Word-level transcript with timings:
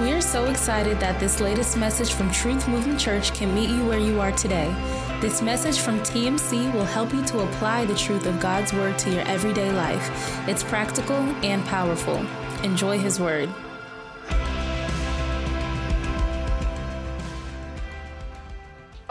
We 0.00 0.12
are 0.12 0.22
so 0.22 0.46
excited 0.46 0.98
that 1.00 1.20
this 1.20 1.40
latest 1.40 1.76
message 1.76 2.14
from 2.14 2.30
Truth 2.30 2.66
Movement 2.68 2.98
Church 2.98 3.34
can 3.34 3.54
meet 3.54 3.68
you 3.68 3.84
where 3.84 3.98
you 3.98 4.18
are 4.18 4.32
today. 4.32 4.74
This 5.20 5.42
message 5.42 5.78
from 5.80 6.00
TMC 6.00 6.72
will 6.72 6.86
help 6.86 7.12
you 7.12 7.22
to 7.26 7.40
apply 7.40 7.84
the 7.84 7.94
truth 7.94 8.24
of 8.24 8.40
God's 8.40 8.72
Word 8.72 8.98
to 9.00 9.10
your 9.10 9.20
everyday 9.28 9.70
life. 9.70 10.08
It's 10.48 10.64
practical 10.64 11.16
and 11.44 11.62
powerful. 11.66 12.16
Enjoy 12.64 12.98
His 12.98 13.20
Word. 13.20 13.50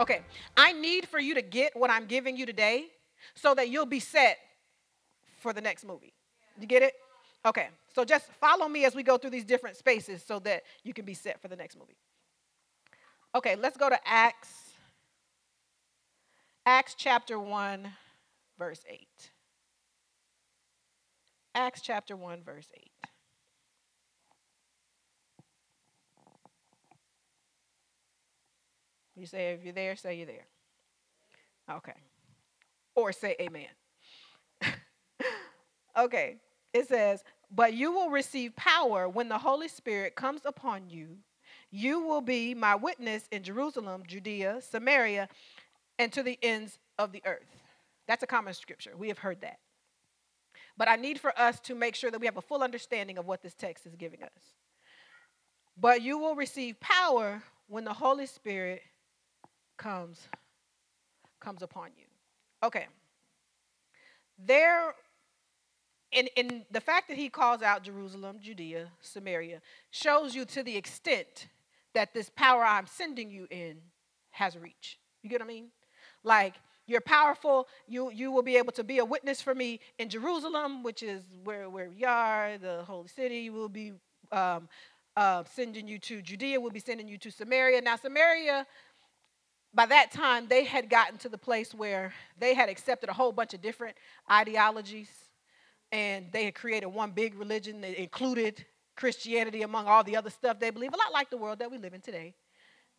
Okay, 0.00 0.22
I 0.56 0.72
need 0.72 1.06
for 1.06 1.20
you 1.20 1.36
to 1.36 1.42
get 1.42 1.76
what 1.76 1.90
I'm 1.90 2.06
giving 2.06 2.36
you 2.36 2.46
today 2.46 2.86
so 3.36 3.54
that 3.54 3.68
you'll 3.68 3.86
be 3.86 4.00
set 4.00 4.38
for 5.38 5.52
the 5.52 5.60
next 5.60 5.84
movie. 5.84 6.14
You 6.58 6.66
get 6.66 6.82
it? 6.82 6.94
Okay, 7.46 7.68
so 7.94 8.04
just 8.04 8.26
follow 8.40 8.68
me 8.68 8.84
as 8.84 8.94
we 8.94 9.02
go 9.02 9.18
through 9.18 9.30
these 9.30 9.44
different 9.44 9.76
spaces 9.76 10.22
so 10.26 10.38
that 10.40 10.62
you 10.84 10.94
can 10.94 11.04
be 11.04 11.14
set 11.14 11.40
for 11.40 11.48
the 11.48 11.56
next 11.56 11.78
movie. 11.78 11.96
Okay, 13.34 13.56
let's 13.56 13.76
go 13.76 13.88
to 13.88 13.98
Acts. 14.06 14.52
Acts 16.66 16.94
chapter 16.96 17.38
1, 17.38 17.90
verse 18.58 18.82
8. 18.88 19.08
Acts 21.54 21.80
chapter 21.80 22.16
1, 22.16 22.42
verse 22.44 22.68
8. 22.74 22.90
You 29.16 29.26
say, 29.26 29.50
if 29.50 29.64
you're 29.64 29.74
there, 29.74 29.96
say 29.96 30.16
you're 30.16 30.26
there. 30.26 30.46
Okay. 31.70 31.92
Or 32.94 33.12
say 33.12 33.36
amen. 33.40 33.66
okay. 35.98 36.36
It 36.72 36.88
says, 36.88 37.22
But 37.50 37.74
you 37.74 37.92
will 37.92 38.10
receive 38.10 38.54
power 38.54 39.08
when 39.08 39.28
the 39.28 39.38
Holy 39.38 39.68
Spirit 39.68 40.14
comes 40.14 40.42
upon 40.44 40.88
you. 40.88 41.18
You 41.70 42.00
will 42.00 42.20
be 42.20 42.54
my 42.54 42.74
witness 42.74 43.28
in 43.30 43.42
Jerusalem, 43.42 44.04
Judea, 44.06 44.60
Samaria, 44.62 45.28
and 45.98 46.12
to 46.12 46.22
the 46.22 46.38
ends 46.42 46.78
of 46.98 47.12
the 47.12 47.22
earth. 47.24 47.46
That's 48.06 48.22
a 48.22 48.26
common 48.26 48.54
scripture. 48.54 48.92
We 48.96 49.08
have 49.08 49.18
heard 49.18 49.40
that. 49.42 49.58
But 50.76 50.88
I 50.88 50.96
need 50.96 51.20
for 51.20 51.38
us 51.38 51.60
to 51.60 51.74
make 51.74 51.94
sure 51.94 52.10
that 52.10 52.20
we 52.20 52.26
have 52.26 52.36
a 52.36 52.42
full 52.42 52.62
understanding 52.62 53.18
of 53.18 53.26
what 53.26 53.42
this 53.42 53.54
text 53.54 53.86
is 53.86 53.94
giving 53.96 54.22
us. 54.22 54.54
But 55.76 56.02
you 56.02 56.18
will 56.18 56.34
receive 56.34 56.78
power 56.80 57.42
when 57.68 57.84
the 57.84 57.92
Holy 57.92 58.26
Spirit 58.26 58.82
comes 59.76 60.28
comes 61.40 61.62
upon 61.62 61.90
you. 61.96 62.04
Okay. 62.62 62.86
There 64.38 64.94
in, 66.12 66.28
in 66.36 66.64
the 66.70 66.80
fact 66.80 67.08
that 67.08 67.16
he 67.16 67.28
calls 67.28 67.62
out 67.62 67.82
Jerusalem, 67.82 68.38
Judea, 68.40 68.88
Samaria, 69.00 69.60
shows 69.90 70.34
you 70.34 70.44
to 70.46 70.62
the 70.62 70.76
extent 70.76 71.48
that 71.94 72.14
this 72.14 72.30
power 72.30 72.64
I'm 72.64 72.86
sending 72.86 73.30
you 73.30 73.46
in 73.50 73.78
has 74.30 74.56
reach. 74.56 74.98
You 75.22 75.30
get 75.30 75.40
what 75.40 75.46
I 75.46 75.48
mean? 75.48 75.68
Like 76.24 76.54
you're 76.86 77.00
powerful, 77.00 77.68
you 77.86 78.10
you 78.10 78.32
will 78.32 78.42
be 78.42 78.56
able 78.56 78.72
to 78.72 78.84
be 78.84 78.98
a 78.98 79.04
witness 79.04 79.40
for 79.40 79.54
me 79.54 79.80
in 79.98 80.08
Jerusalem, 80.08 80.82
which 80.82 81.02
is 81.02 81.22
where, 81.44 81.70
where 81.70 81.90
we 81.90 82.04
are, 82.04 82.58
the 82.58 82.82
holy 82.86 83.08
city. 83.08 83.50
We'll 83.50 83.68
be 83.68 83.92
um, 84.32 84.68
uh, 85.16 85.44
sending 85.54 85.86
you 85.86 85.98
to 86.00 86.22
Judea, 86.22 86.60
we'll 86.60 86.70
be 86.70 86.80
sending 86.80 87.08
you 87.08 87.18
to 87.18 87.30
Samaria. 87.30 87.80
Now, 87.80 87.96
Samaria 87.96 88.66
by 89.72 89.86
that 89.86 90.10
time, 90.10 90.48
they 90.48 90.64
had 90.64 90.90
gotten 90.90 91.16
to 91.18 91.28
the 91.28 91.38
place 91.38 91.72
where 91.72 92.12
they 92.38 92.54
had 92.54 92.68
accepted 92.68 93.08
a 93.08 93.12
whole 93.12 93.30
bunch 93.30 93.54
of 93.54 93.62
different 93.62 93.96
ideologies 94.28 95.08
and 95.92 96.26
they 96.32 96.44
had 96.44 96.54
created 96.54 96.86
one 96.86 97.10
big 97.10 97.34
religion 97.34 97.80
that 97.80 98.00
included 98.00 98.64
Christianity 98.96 99.62
among 99.62 99.86
all 99.86 100.04
the 100.04 100.16
other 100.16 100.30
stuff 100.30 100.58
they 100.60 100.70
believe, 100.70 100.92
a 100.92 100.96
lot 100.96 101.12
like 101.12 101.30
the 101.30 101.36
world 101.36 101.58
that 101.58 101.70
we 101.70 101.78
live 101.78 101.94
in 101.94 102.00
today, 102.00 102.34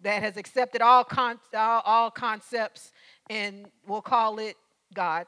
that 0.02 0.24
has 0.24 0.36
accepted 0.38 0.82
all, 0.82 1.04
con- 1.04 1.40
all, 1.54 1.82
all 1.86 2.12
concepts 2.12 2.92
and 3.30 3.68
we'll 3.88 4.02
call 4.02 4.40
it 4.40 4.56
God. 4.94 5.28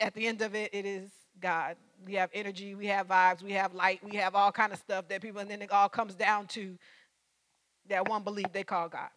At 0.00 0.14
the 0.14 0.26
end 0.26 0.42
of 0.42 0.54
it, 0.54 0.70
it 0.72 0.86
is 0.86 1.10
God. 1.40 1.76
We 2.04 2.14
have 2.14 2.30
energy, 2.34 2.74
we 2.74 2.86
have 2.86 3.06
vibes, 3.06 3.42
we 3.42 3.52
have 3.52 3.74
light, 3.74 4.00
we 4.02 4.16
have 4.16 4.34
all 4.34 4.50
kind 4.50 4.72
of 4.72 4.78
stuff 4.78 5.06
that 5.08 5.20
people, 5.22 5.40
and 5.40 5.50
then 5.50 5.62
it 5.62 5.70
all 5.70 5.88
comes 5.88 6.14
down 6.14 6.46
to 6.48 6.76
that 7.88 8.08
one 8.08 8.24
belief 8.24 8.46
they 8.52 8.64
call 8.64 8.88
God. 8.88 9.10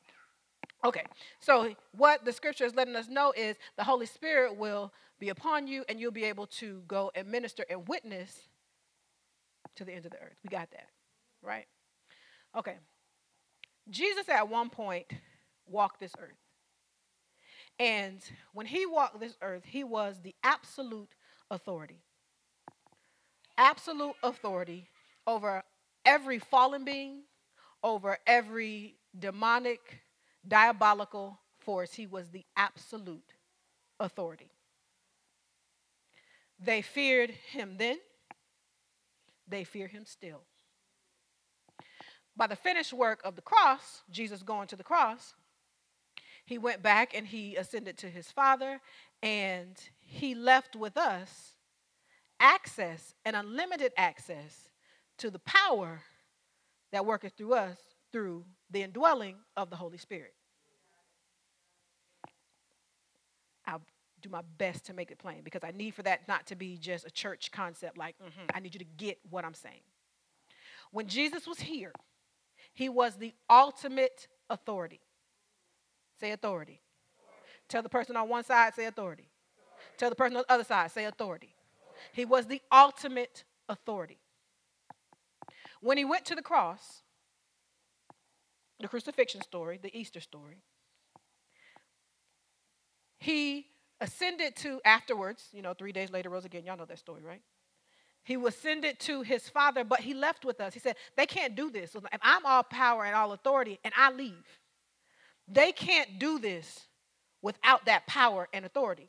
Okay, 0.84 1.04
so 1.40 1.74
what 1.98 2.26
the 2.26 2.32
scripture 2.32 2.66
is 2.66 2.76
letting 2.76 2.96
us 2.96 3.08
know 3.08 3.34
is 3.36 3.56
the 3.76 3.84
Holy 3.84 4.06
Spirit 4.06 4.56
will 4.56 4.92
be 5.20 5.30
upon 5.30 5.68
you 5.68 5.84
and 5.88 6.00
you'll 6.00 6.12
be 6.12 6.26
able 6.26 6.48
to 6.48 6.84
go 6.88 7.12
and 7.16 7.28
minister 7.28 7.66
and 7.70 7.88
witness 7.88 8.48
to 9.76 9.86
the 9.86 9.94
end 9.94 10.06
of 10.06 10.12
the 10.12 10.20
earth. 10.20 10.38
We 10.44 10.50
got 10.50 10.72
that, 10.72 10.88
right? 11.42 11.66
Okay. 12.56 12.78
Jesus 13.90 14.28
at 14.30 14.50
one 14.50 14.70
point 14.70 15.08
walked 15.68 16.00
this 16.00 16.14
earth. 16.20 16.38
And 17.78 18.20
when 18.54 18.66
he 18.66 18.86
walked 18.86 19.20
this 19.20 19.36
earth, 19.42 19.64
he 19.66 19.84
was 19.84 20.20
the 20.22 20.36
absolute 20.44 21.10
authority. 21.52 22.02
Absolute 23.58 24.16
authority 24.24 24.90
over 25.28 25.64
every 26.06 26.40
fallen 26.40 26.86
being, 26.86 27.24
over 27.84 28.18
every 28.26 28.96
demonic 29.18 30.02
diabolical 30.48 31.40
force, 31.60 31.94
he 31.94 32.06
was 32.06 32.30
the 32.30 32.46
absolute 32.56 33.34
authority. 34.00 34.52
They 36.60 36.82
feared 36.82 37.32
him 37.32 37.76
then, 37.78 37.98
they 39.48 39.64
fear 39.64 39.88
him 39.88 40.06
still. 40.06 40.42
By 42.36 42.48
the 42.48 42.56
finished 42.56 42.94
work 42.94 43.22
of 43.24 43.36
the 43.36 43.42
cross, 43.42 44.02
Jesus 44.10 44.44
going 44.44 44.68
to 44.68 44.76
the 44.76 44.84
cross, 44.84 45.36
he 46.46 46.58
went 46.58 46.82
back 46.82 47.16
and 47.16 47.26
he 47.26 47.56
ascended 47.56 47.98
to 48.00 48.10
his 48.10 48.32
Father, 48.32 48.80
and 49.24 49.76
he 50.00 50.36
left 50.36 50.76
with 50.76 50.98
us 50.98 51.56
access 52.40 53.16
and 53.24 53.36
unlimited 53.36 53.92
access 53.98 54.70
to 55.18 55.30
the 55.30 55.40
power 55.40 56.02
that 56.92 57.06
worketh 57.06 57.34
through 57.34 57.54
us 57.54 57.78
through 58.12 58.46
the 58.70 58.84
indwelling 58.84 59.38
of 59.58 59.70
the 59.70 59.76
Holy 59.76 59.98
Spirit. 59.98 60.34
I'll 63.66 63.82
do 64.26 64.32
my 64.32 64.42
best 64.58 64.86
to 64.86 64.94
make 64.94 65.12
it 65.12 65.20
plain 65.20 65.42
because 65.44 65.64
I 65.64 65.72
need 65.72 65.94
for 65.94 66.02
that 66.04 66.28
not 66.28 66.48
to 66.48 66.56
be 66.56 66.78
just 66.78 67.06
a 67.06 67.12
church 67.12 67.52
concept 67.52 67.98
like, 67.98 68.16
mm-hmm, 68.18 68.48
I 68.54 68.60
need 68.60 68.74
you 68.74 68.80
to 68.80 68.86
get 68.98 69.20
what 69.30 69.46
I'm 69.46 69.54
saying. 69.54 69.82
When 70.92 71.08
Jesus 71.08 71.48
was 71.48 71.60
here, 71.60 71.92
he 72.74 72.90
was 72.90 73.16
the 73.16 73.34
ultimate 73.50 74.28
authority. 74.50 75.02
Say 76.20 76.32
authority. 76.32 76.82
Tell 77.68 77.82
the 77.82 77.90
person 77.90 78.16
on 78.16 78.30
one 78.30 78.44
side, 78.44 78.74
say 78.74 78.86
authority. 78.86 79.30
Tell 79.98 80.10
the 80.10 80.16
person 80.16 80.38
on 80.38 80.44
the 80.48 80.54
other 80.54 80.64
side, 80.64 80.92
say 80.92 81.06
authority. 81.06 81.54
He 82.12 82.26
was 82.26 82.48
the 82.48 82.62
ultimate 82.72 83.44
authority. 83.70 84.20
When 85.82 85.98
he 85.98 86.06
went 86.06 86.26
to 86.26 86.36
the 86.36 86.42
cross, 86.42 87.04
the 88.80 88.88
crucifixion 88.88 89.42
story, 89.42 89.80
the 89.82 89.96
Easter 89.98 90.20
story. 90.20 90.64
He 93.18 93.68
ascended 94.02 94.56
to 94.58 94.82
afterwards, 94.86 95.50
you 95.54 95.62
know, 95.62 95.74
three 95.74 95.92
days 95.92 96.12
later 96.12 96.30
rose 96.30 96.46
again. 96.46 96.66
Y'all 96.66 96.78
know 96.78 96.86
that 96.86 97.00
story, 97.00 97.24
right? 97.24 97.42
He 98.24 98.38
was 98.38 98.56
ascended 98.56 99.00
to 99.02 99.22
his 99.22 99.48
father, 99.50 99.84
but 99.84 100.00
he 100.00 100.14
left 100.14 100.46
with 100.46 100.60
us. 100.60 100.74
He 100.74 100.80
said, 100.80 100.96
They 101.16 101.26
can't 101.26 101.56
do 101.56 101.70
this. 101.70 101.96
If 101.96 102.04
I'm 102.22 102.46
all 102.46 102.64
power 102.64 103.06
and 103.06 103.16
all 103.16 103.34
authority 103.34 103.80
and 103.84 103.94
I 103.96 104.12
leave, 104.12 104.60
they 105.48 105.72
can't 105.72 106.18
do 106.18 106.40
this 106.40 106.88
without 107.42 107.86
that 107.86 108.08
power 108.08 108.48
and 108.52 108.66
authority. 108.66 109.08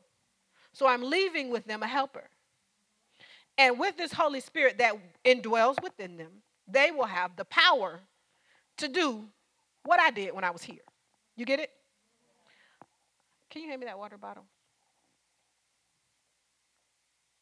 So 0.71 0.87
I'm 0.87 1.01
leaving 1.01 1.49
with 1.49 1.65
them 1.65 1.81
a 1.81 1.87
helper. 1.87 2.29
And 3.57 3.79
with 3.79 3.97
this 3.97 4.13
Holy 4.13 4.39
Spirit 4.39 4.77
that 4.77 4.95
indwells 5.25 5.81
within 5.81 6.17
them, 6.17 6.43
they 6.67 6.91
will 6.91 7.05
have 7.05 7.35
the 7.35 7.45
power 7.45 8.01
to 8.77 8.87
do 8.87 9.25
what 9.83 9.99
I 9.99 10.11
did 10.11 10.35
when 10.35 10.43
I 10.43 10.51
was 10.51 10.61
here. 10.61 10.83
You 11.35 11.45
get 11.45 11.59
it? 11.59 11.71
Can 13.49 13.63
you 13.63 13.69
hand 13.69 13.79
me 13.79 13.87
that 13.87 13.97
water 13.97 14.17
bottle? 14.17 14.43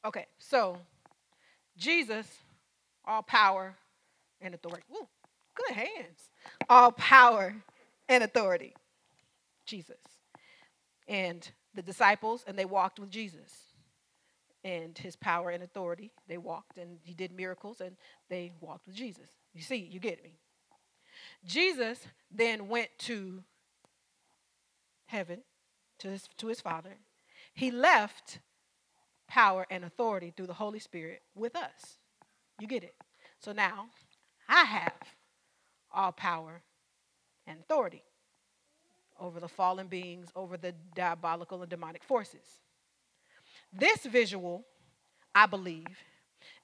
Okay, 0.05 0.27
so 0.37 0.77
Jesus, 1.75 2.27
all 3.05 3.23
power 3.23 3.75
and 4.39 4.53
authority. 4.53 4.83
Woo, 4.89 5.07
good 5.55 5.75
hands. 5.75 6.29
All 6.69 6.91
power 6.91 7.55
and 8.07 8.23
authority. 8.23 8.75
Jesus. 9.65 9.97
And 11.07 11.49
the 11.73 11.81
disciples, 11.81 12.43
and 12.47 12.57
they 12.57 12.65
walked 12.65 12.99
with 12.99 13.09
Jesus. 13.09 13.51
And 14.63 14.95
his 14.97 15.15
power 15.15 15.49
and 15.49 15.63
authority, 15.63 16.11
they 16.27 16.37
walked 16.37 16.77
and 16.77 16.97
he 17.03 17.13
did 17.13 17.31
miracles 17.31 17.81
and 17.81 17.97
they 18.29 18.51
walked 18.61 18.87
with 18.87 18.95
Jesus. 18.95 19.29
You 19.53 19.61
see, 19.61 19.77
you 19.77 19.99
get 19.99 20.23
me. 20.23 20.39
Jesus 21.45 21.99
then 22.31 22.67
went 22.67 22.89
to 22.99 23.43
heaven, 25.05 25.41
to 25.99 26.09
his, 26.09 26.27
to 26.37 26.47
his 26.47 26.61
Father. 26.61 26.97
He 27.53 27.69
left 27.69 28.39
power 29.27 29.65
and 29.69 29.83
authority 29.83 30.33
through 30.35 30.47
the 30.47 30.53
Holy 30.53 30.79
Spirit 30.79 31.21
with 31.35 31.55
us. 31.55 31.97
You 32.59 32.67
get 32.67 32.83
it? 32.83 32.95
So 33.39 33.51
now 33.51 33.87
I 34.47 34.63
have 34.63 34.93
all 35.93 36.11
power 36.11 36.61
and 37.47 37.59
authority 37.59 38.03
over 39.19 39.39
the 39.39 39.47
fallen 39.47 39.87
beings, 39.87 40.29
over 40.35 40.57
the 40.57 40.73
diabolical 40.95 41.61
and 41.61 41.69
demonic 41.69 42.03
forces. 42.03 42.59
This 43.71 44.05
visual, 44.05 44.65
I 45.33 45.45
believe, 45.45 45.87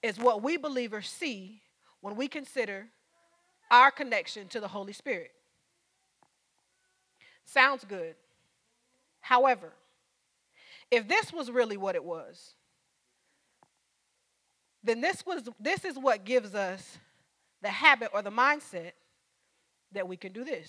is 0.02 0.18
what 0.18 0.44
we 0.44 0.58
believers 0.58 1.08
see 1.08 1.62
when 2.02 2.16
we 2.16 2.28
consider 2.28 2.88
our 3.70 3.92
connection 3.92 4.48
to 4.50 4.60
the 4.60 4.68
Holy 4.68 4.94
Spirit. 4.94 5.32
Sounds 7.46 7.84
good. 7.84 8.16
However, 9.22 9.72
if 10.92 11.08
this 11.08 11.32
was 11.32 11.50
really 11.50 11.78
what 11.78 11.96
it 11.96 12.04
was, 12.04 12.54
then 14.84 15.00
this 15.00 15.26
was 15.26 15.48
this 15.60 15.86
is 15.86 15.98
what 15.98 16.26
gives 16.26 16.54
us 16.54 16.98
the 17.62 17.70
habit 17.70 18.10
or 18.14 18.22
the 18.22 18.32
mindset 18.32 18.92
that 19.94 20.08
we 20.08 20.18
can 20.18 20.34
do 20.34 20.44
this. 20.44 20.68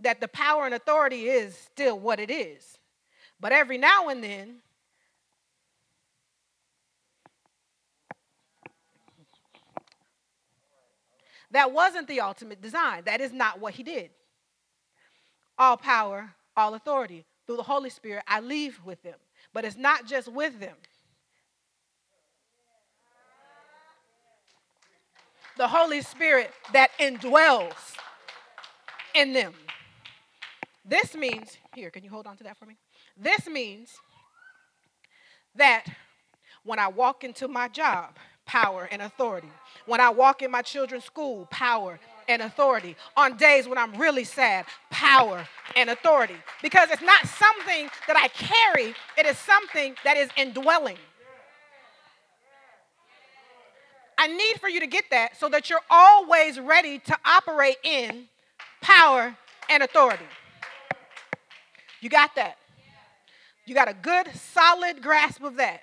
That 0.00 0.20
the 0.20 0.28
power 0.28 0.64
and 0.64 0.74
authority 0.74 1.28
is 1.28 1.56
still 1.56 1.98
what 1.98 2.20
it 2.20 2.30
is. 2.30 2.78
But 3.40 3.52
every 3.52 3.78
now 3.78 4.08
and 4.08 4.22
then, 4.22 4.56
that 11.50 11.72
wasn't 11.72 12.06
the 12.08 12.20
ultimate 12.20 12.60
design. 12.60 13.02
That 13.06 13.20
is 13.20 13.32
not 13.32 13.60
what 13.60 13.74
he 13.74 13.82
did. 13.82 14.10
All 15.58 15.76
power, 15.76 16.34
all 16.56 16.74
authority. 16.74 17.24
Through 17.46 17.56
the 17.56 17.62
Holy 17.62 17.90
Spirit, 17.90 18.24
I 18.26 18.40
leave 18.40 18.80
with 18.84 19.02
them. 19.02 19.18
But 19.52 19.64
it's 19.64 19.76
not 19.76 20.06
just 20.06 20.28
with 20.28 20.58
them, 20.60 20.76
the 25.58 25.68
Holy 25.68 26.00
Spirit 26.00 26.50
that 26.72 26.90
indwells 26.98 27.96
in 29.14 29.32
them. 29.32 29.52
This 30.84 31.14
means, 31.14 31.58
here, 31.74 31.90
can 31.90 32.02
you 32.02 32.10
hold 32.10 32.26
on 32.26 32.36
to 32.38 32.44
that 32.44 32.56
for 32.56 32.64
me? 32.64 32.76
This 33.16 33.46
means 33.46 33.90
that 35.54 35.84
when 36.64 36.78
I 36.78 36.88
walk 36.88 37.24
into 37.24 37.46
my 37.46 37.68
job, 37.68 38.16
power 38.46 38.88
and 38.90 39.02
authority. 39.02 39.50
When 39.86 40.00
I 40.00 40.10
walk 40.10 40.42
in 40.42 40.50
my 40.50 40.62
children's 40.62 41.04
school, 41.04 41.46
power 41.50 41.98
and 42.32 42.42
authority. 42.42 42.96
On 43.16 43.36
days 43.36 43.68
when 43.68 43.78
I'm 43.78 43.94
really 43.94 44.24
sad, 44.24 44.64
power 44.90 45.46
and 45.76 45.90
authority. 45.90 46.36
Because 46.62 46.90
it's 46.90 47.02
not 47.02 47.26
something 47.26 47.88
that 48.06 48.16
I 48.16 48.28
carry, 48.28 48.94
it 49.16 49.26
is 49.26 49.38
something 49.38 49.94
that 50.04 50.16
is 50.16 50.28
indwelling. 50.36 50.96
I 54.18 54.28
need 54.28 54.60
for 54.60 54.68
you 54.68 54.80
to 54.80 54.86
get 54.86 55.04
that 55.10 55.36
so 55.38 55.48
that 55.48 55.68
you're 55.68 55.80
always 55.90 56.60
ready 56.60 56.98
to 57.00 57.16
operate 57.24 57.76
in 57.82 58.28
power 58.80 59.36
and 59.68 59.82
authority. 59.82 60.24
You 62.00 62.08
got 62.08 62.34
that? 62.36 62.56
You 63.66 63.74
got 63.74 63.88
a 63.88 63.94
good, 63.94 64.28
solid 64.34 65.02
grasp 65.02 65.42
of 65.42 65.56
that. 65.56 65.80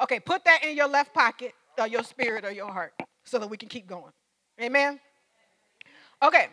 Okay, 0.00 0.20
put 0.20 0.44
that 0.44 0.64
in 0.64 0.76
your 0.76 0.88
left 0.88 1.14
pocket, 1.14 1.52
or 1.78 1.86
your 1.86 2.02
spirit, 2.02 2.44
or 2.44 2.52
your 2.52 2.70
heart, 2.70 2.92
so 3.24 3.38
that 3.38 3.48
we 3.48 3.56
can 3.56 3.68
keep 3.68 3.86
going. 3.86 4.12
Amen? 4.60 5.00
Okay, 6.24 6.46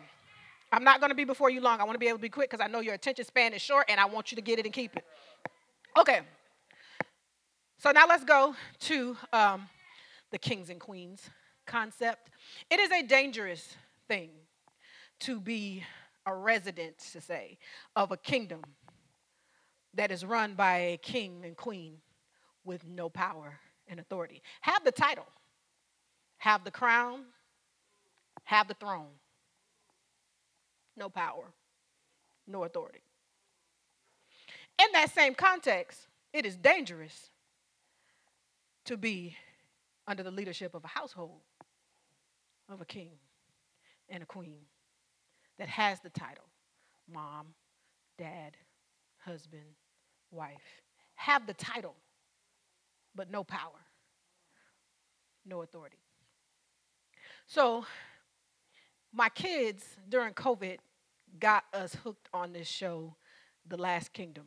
I'm 0.70 0.84
not 0.84 1.00
going 1.00 1.08
to 1.08 1.16
be 1.16 1.24
before 1.24 1.48
you 1.48 1.62
long. 1.62 1.80
I 1.80 1.84
want 1.84 1.94
to 1.94 1.98
be 1.98 2.08
able 2.08 2.18
to 2.18 2.22
be 2.22 2.28
quick 2.28 2.50
because 2.50 2.62
I 2.62 2.68
know 2.68 2.80
your 2.80 2.92
attention 2.92 3.24
span 3.24 3.54
is 3.54 3.62
short 3.62 3.86
and 3.88 3.98
I 3.98 4.04
want 4.04 4.30
you 4.30 4.36
to 4.36 4.42
get 4.42 4.58
it 4.58 4.66
and 4.66 4.74
keep 4.74 4.94
it. 4.94 5.04
Okay, 5.98 6.20
so 7.78 7.90
now 7.90 8.06
let's 8.06 8.22
go 8.22 8.54
to 8.80 9.16
um, 9.32 9.66
the 10.30 10.36
kings 10.36 10.68
and 10.68 10.78
queens 10.78 11.30
concept. 11.66 12.28
It 12.70 12.80
is 12.80 12.90
a 12.90 13.02
dangerous 13.02 13.74
thing 14.08 14.28
to 15.20 15.40
be 15.40 15.84
a 16.26 16.34
resident, 16.34 16.98
to 17.12 17.22
say, 17.22 17.56
of 17.96 18.12
a 18.12 18.18
kingdom 18.18 18.60
that 19.94 20.10
is 20.10 20.22
run 20.22 20.52
by 20.52 20.76
a 20.76 20.96
king 20.98 21.44
and 21.46 21.56
queen 21.56 21.94
with 22.62 22.86
no 22.86 23.08
power 23.08 23.58
and 23.88 23.98
authority. 23.98 24.42
Have 24.60 24.84
the 24.84 24.92
title, 24.92 25.26
have 26.36 26.62
the 26.62 26.70
crown, 26.70 27.24
have 28.44 28.68
the 28.68 28.74
throne, 28.74 29.08
no 30.96 31.08
power, 31.08 31.44
no 32.46 32.64
authority. 32.64 33.02
In 34.80 34.86
that 34.92 35.12
same 35.14 35.34
context, 35.34 36.08
it 36.32 36.46
is 36.46 36.56
dangerous 36.56 37.30
to 38.84 38.96
be 38.96 39.36
under 40.06 40.22
the 40.22 40.30
leadership 40.30 40.74
of 40.74 40.84
a 40.84 40.88
household 40.88 41.40
of 42.68 42.80
a 42.80 42.84
king 42.84 43.10
and 44.08 44.22
a 44.22 44.26
queen 44.26 44.60
that 45.58 45.68
has 45.68 46.00
the 46.00 46.10
title 46.10 46.44
mom, 47.12 47.48
dad, 48.18 48.56
husband, 49.18 49.62
wife. 50.30 50.82
Have 51.14 51.46
the 51.46 51.54
title, 51.54 51.94
but 53.14 53.30
no 53.30 53.44
power, 53.44 53.78
no 55.44 55.62
authority. 55.62 55.98
So, 57.46 57.84
my 59.12 59.28
kids 59.28 59.84
during 60.08 60.32
COVID 60.34 60.78
got 61.38 61.64
us 61.72 61.94
hooked 61.94 62.28
on 62.32 62.52
this 62.52 62.68
show, 62.68 63.14
The 63.68 63.76
Last 63.76 64.12
Kingdom. 64.12 64.44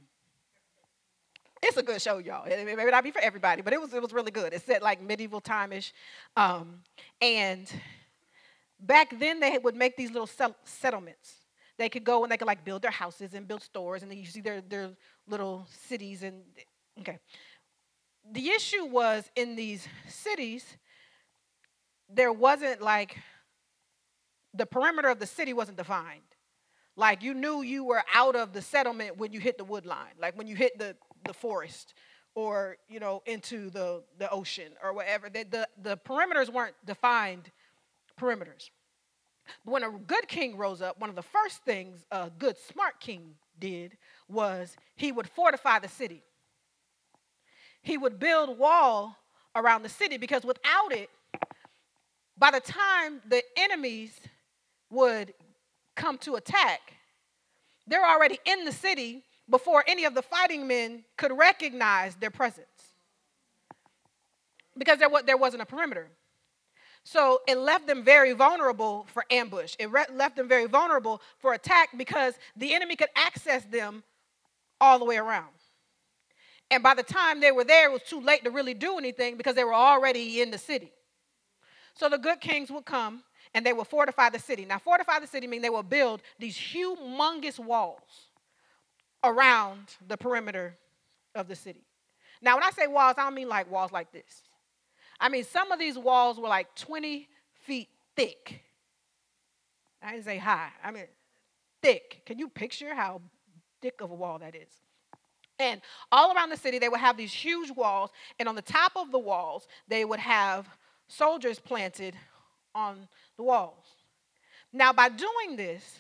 It's 1.61 1.77
a 1.77 1.83
good 1.83 2.01
show, 2.01 2.19
y'all. 2.19 2.45
It 2.45 2.65
may 2.65 2.85
not 2.85 3.03
be 3.03 3.11
for 3.11 3.21
everybody, 3.21 3.61
but 3.61 3.73
it 3.73 3.81
was 3.81 3.93
it 3.93 4.01
was 4.01 4.13
really 4.13 4.31
good. 4.31 4.53
It's 4.53 4.65
set 4.65 4.83
like 4.83 5.01
medieval 5.01 5.41
time-ish, 5.41 5.93
um, 6.35 6.81
and 7.21 7.71
back 8.79 9.17
then 9.17 9.39
they 9.39 9.57
would 9.57 9.75
make 9.75 9.97
these 9.97 10.11
little 10.11 10.29
settlements. 10.63 11.33
They 11.77 11.89
could 11.89 12.03
go 12.03 12.23
and 12.23 12.31
they 12.31 12.37
could 12.37 12.47
like 12.47 12.63
build 12.63 12.83
their 12.83 12.91
houses 12.91 13.33
and 13.33 13.47
build 13.47 13.63
stores, 13.63 14.03
and 14.03 14.11
then 14.11 14.19
you 14.19 14.25
see 14.25 14.41
their 14.41 14.61
their 14.61 14.91
little 15.27 15.65
cities 15.87 16.21
and 16.21 16.43
okay. 16.99 17.17
The 18.31 18.49
issue 18.49 18.85
was 18.85 19.29
in 19.35 19.55
these 19.55 19.87
cities, 20.07 20.77
there 22.09 22.33
wasn't 22.33 22.81
like 22.81 23.17
the 24.57 24.65
perimeter 24.65 25.09
of 25.09 25.19
the 25.19 25.25
city 25.25 25.53
wasn't 25.53 25.77
defined. 25.77 26.21
Like 26.95 27.23
you 27.23 27.33
knew 27.33 27.61
you 27.61 27.83
were 27.83 28.03
out 28.13 28.35
of 28.35 28.53
the 28.53 28.61
settlement 28.61 29.17
when 29.17 29.33
you 29.33 29.39
hit 29.39 29.57
the 29.57 29.65
wood 29.65 29.85
line, 29.85 30.13
like 30.19 30.37
when 30.37 30.47
you 30.47 30.55
hit 30.55 30.77
the, 30.79 30.95
the 31.25 31.33
forest 31.33 31.93
or 32.35 32.77
you 32.87 32.99
know 32.99 33.21
into 33.25 33.69
the, 33.69 34.03
the 34.17 34.29
ocean 34.29 34.71
or 34.83 34.93
whatever. 34.93 35.29
The, 35.29 35.43
the, 35.43 35.67
the 35.81 35.97
perimeters 35.97 36.49
weren't 36.49 36.75
defined 36.85 37.51
perimeters. 38.19 38.69
When 39.63 39.83
a 39.83 39.91
good 39.91 40.27
king 40.27 40.57
rose 40.57 40.81
up, 40.81 40.99
one 40.99 41.09
of 41.09 41.15
the 41.15 41.21
first 41.21 41.63
things 41.65 42.05
a 42.11 42.31
good 42.37 42.57
smart 42.57 42.99
king 42.99 43.35
did 43.59 43.97
was 44.27 44.75
he 44.95 45.11
would 45.11 45.29
fortify 45.29 45.79
the 45.79 45.87
city. 45.87 46.23
He 47.81 47.97
would 47.97 48.19
build 48.19 48.57
wall 48.57 49.17
around 49.55 49.83
the 49.83 49.89
city 49.89 50.17
because 50.17 50.43
without 50.43 50.91
it, 50.91 51.09
by 52.37 52.51
the 52.51 52.59
time 52.59 53.21
the 53.27 53.43
enemies 53.55 54.19
would 54.89 55.33
come 55.95 56.17
to 56.19 56.35
attack, 56.35 56.93
they're 57.87 58.05
already 58.05 58.39
in 58.45 58.65
the 58.65 58.71
city 58.71 59.23
before 59.49 59.83
any 59.87 60.05
of 60.05 60.15
the 60.15 60.21
fighting 60.21 60.67
men 60.67 61.03
could 61.17 61.31
recognize 61.37 62.15
their 62.15 62.31
presence 62.31 62.67
because 64.77 64.99
there, 64.99 65.09
there 65.25 65.37
wasn't 65.37 65.61
a 65.61 65.65
perimeter. 65.65 66.07
So 67.03 67.41
it 67.47 67.57
left 67.57 67.85
them 67.85 68.03
very 68.03 68.33
vulnerable 68.33 69.05
for 69.13 69.23
ambush. 69.29 69.75
It 69.77 69.91
re- 69.91 70.05
left 70.11 70.35
them 70.35 70.47
very 70.47 70.65
vulnerable 70.65 71.21
for 71.37 71.53
attack 71.53 71.89
because 71.95 72.33
the 72.55 72.73
enemy 72.73 72.95
could 72.95 73.09
access 73.15 73.63
them 73.65 74.03
all 74.81 74.97
the 74.97 75.05
way 75.05 75.17
around. 75.17 75.45
And 76.71 76.81
by 76.81 76.95
the 76.95 77.03
time 77.03 77.41
they 77.41 77.51
were 77.51 77.63
there, 77.63 77.89
it 77.89 77.93
was 77.93 78.01
too 78.01 78.19
late 78.19 78.43
to 78.43 78.49
really 78.49 78.73
do 78.73 78.97
anything 78.97 79.37
because 79.37 79.53
they 79.53 79.63
were 79.63 79.73
already 79.73 80.41
in 80.41 80.49
the 80.49 80.57
city. 80.57 80.91
So 81.93 82.09
the 82.09 82.17
good 82.17 82.41
kings 82.41 82.71
would 82.71 82.85
come 82.85 83.23
and 83.55 83.65
they 83.65 83.71
will 83.71 83.85
fortify 83.85 84.29
the 84.29 84.37
city. 84.37 84.65
Now, 84.65 84.77
fortify 84.77 85.19
the 85.19 85.27
city 85.27 85.47
means 85.47 85.63
they 85.63 85.69
will 85.69 85.81
build 85.81 86.21
these 86.37 86.57
humongous 86.57 87.57
walls 87.57 88.27
around 89.23 89.95
the 90.05 90.17
perimeter 90.17 90.75
of 91.33 91.47
the 91.47 91.55
city. 91.55 91.85
Now, 92.41 92.55
when 92.55 92.63
I 92.63 92.71
say 92.71 92.85
walls, 92.85 93.15
I 93.17 93.23
don't 93.23 93.33
mean 93.33 93.47
like 93.47 93.71
walls 93.71 93.93
like 93.93 94.11
this. 94.11 94.43
I 95.21 95.29
mean, 95.29 95.45
some 95.45 95.71
of 95.71 95.79
these 95.79 95.97
walls 95.97 96.37
were 96.37 96.49
like 96.49 96.75
20 96.75 97.29
feet 97.61 97.87
thick. 98.17 98.61
I 100.03 100.11
didn't 100.11 100.25
say 100.25 100.37
high, 100.37 100.69
I 100.83 100.91
mean 100.91 101.05
thick. 101.81 102.23
Can 102.25 102.37
you 102.37 102.49
picture 102.49 102.93
how 102.93 103.21
thick 103.81 104.01
of 104.01 104.11
a 104.11 104.15
wall 104.15 104.37
that 104.39 104.53
is? 104.53 104.69
And 105.59 105.79
all 106.11 106.35
around 106.35 106.49
the 106.49 106.57
city, 106.57 106.77
they 106.77 106.89
would 106.89 106.99
have 106.99 107.15
these 107.15 107.31
huge 107.31 107.71
walls, 107.71 108.09
and 108.37 108.49
on 108.49 108.55
the 108.55 108.61
top 108.61 108.91
of 108.97 109.13
the 109.13 109.19
walls, 109.19 109.65
they 109.87 110.03
would 110.03 110.19
have 110.19 110.67
soldiers 111.07 111.57
planted 111.57 112.17
on 112.75 113.07
the 113.37 113.43
walls. 113.43 113.85
Now, 114.71 114.93
by 114.93 115.09
doing 115.09 115.55
this, 115.55 115.99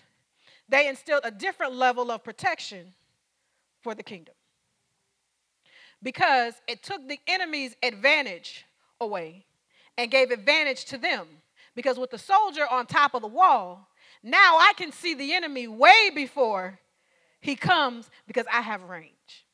they 0.69 0.87
instilled 0.87 1.21
a 1.23 1.31
different 1.31 1.73
level 1.73 2.11
of 2.11 2.23
protection 2.23 2.93
for 3.81 3.95
the 3.95 4.03
kingdom 4.03 4.35
because 6.03 6.53
it 6.67 6.83
took 6.83 7.07
the 7.07 7.19
enemy's 7.27 7.75
advantage 7.81 8.65
away 8.99 9.45
and 9.97 10.11
gave 10.11 10.31
advantage 10.31 10.85
to 10.85 10.97
them. 10.97 11.25
Because 11.75 11.97
with 11.97 12.11
the 12.11 12.17
soldier 12.17 12.65
on 12.69 12.85
top 12.85 13.13
of 13.15 13.21
the 13.21 13.27
wall, 13.27 13.89
now 14.23 14.57
I 14.59 14.73
can 14.77 14.91
see 14.91 15.13
the 15.13 15.33
enemy 15.33 15.67
way 15.67 16.11
before 16.13 16.79
he 17.41 17.55
comes 17.55 18.09
because 18.27 18.45
I 18.51 18.61
have 18.61 18.83
range. 18.83 19.45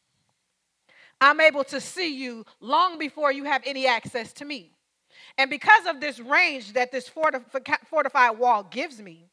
I'm 1.20 1.40
able 1.40 1.64
to 1.66 1.80
see 1.80 2.16
you 2.16 2.46
long 2.60 2.98
before 2.98 3.32
you 3.32 3.44
have 3.44 3.62
any 3.66 3.86
access 3.86 4.34
to 4.34 4.46
me. 4.46 4.72
And 5.42 5.50
because 5.50 5.88
of 5.88 6.00
this 6.00 6.20
range 6.20 6.74
that 6.74 6.92
this 6.92 7.10
fortified 7.10 8.38
wall 8.38 8.64
gives 8.70 9.02
me, 9.02 9.26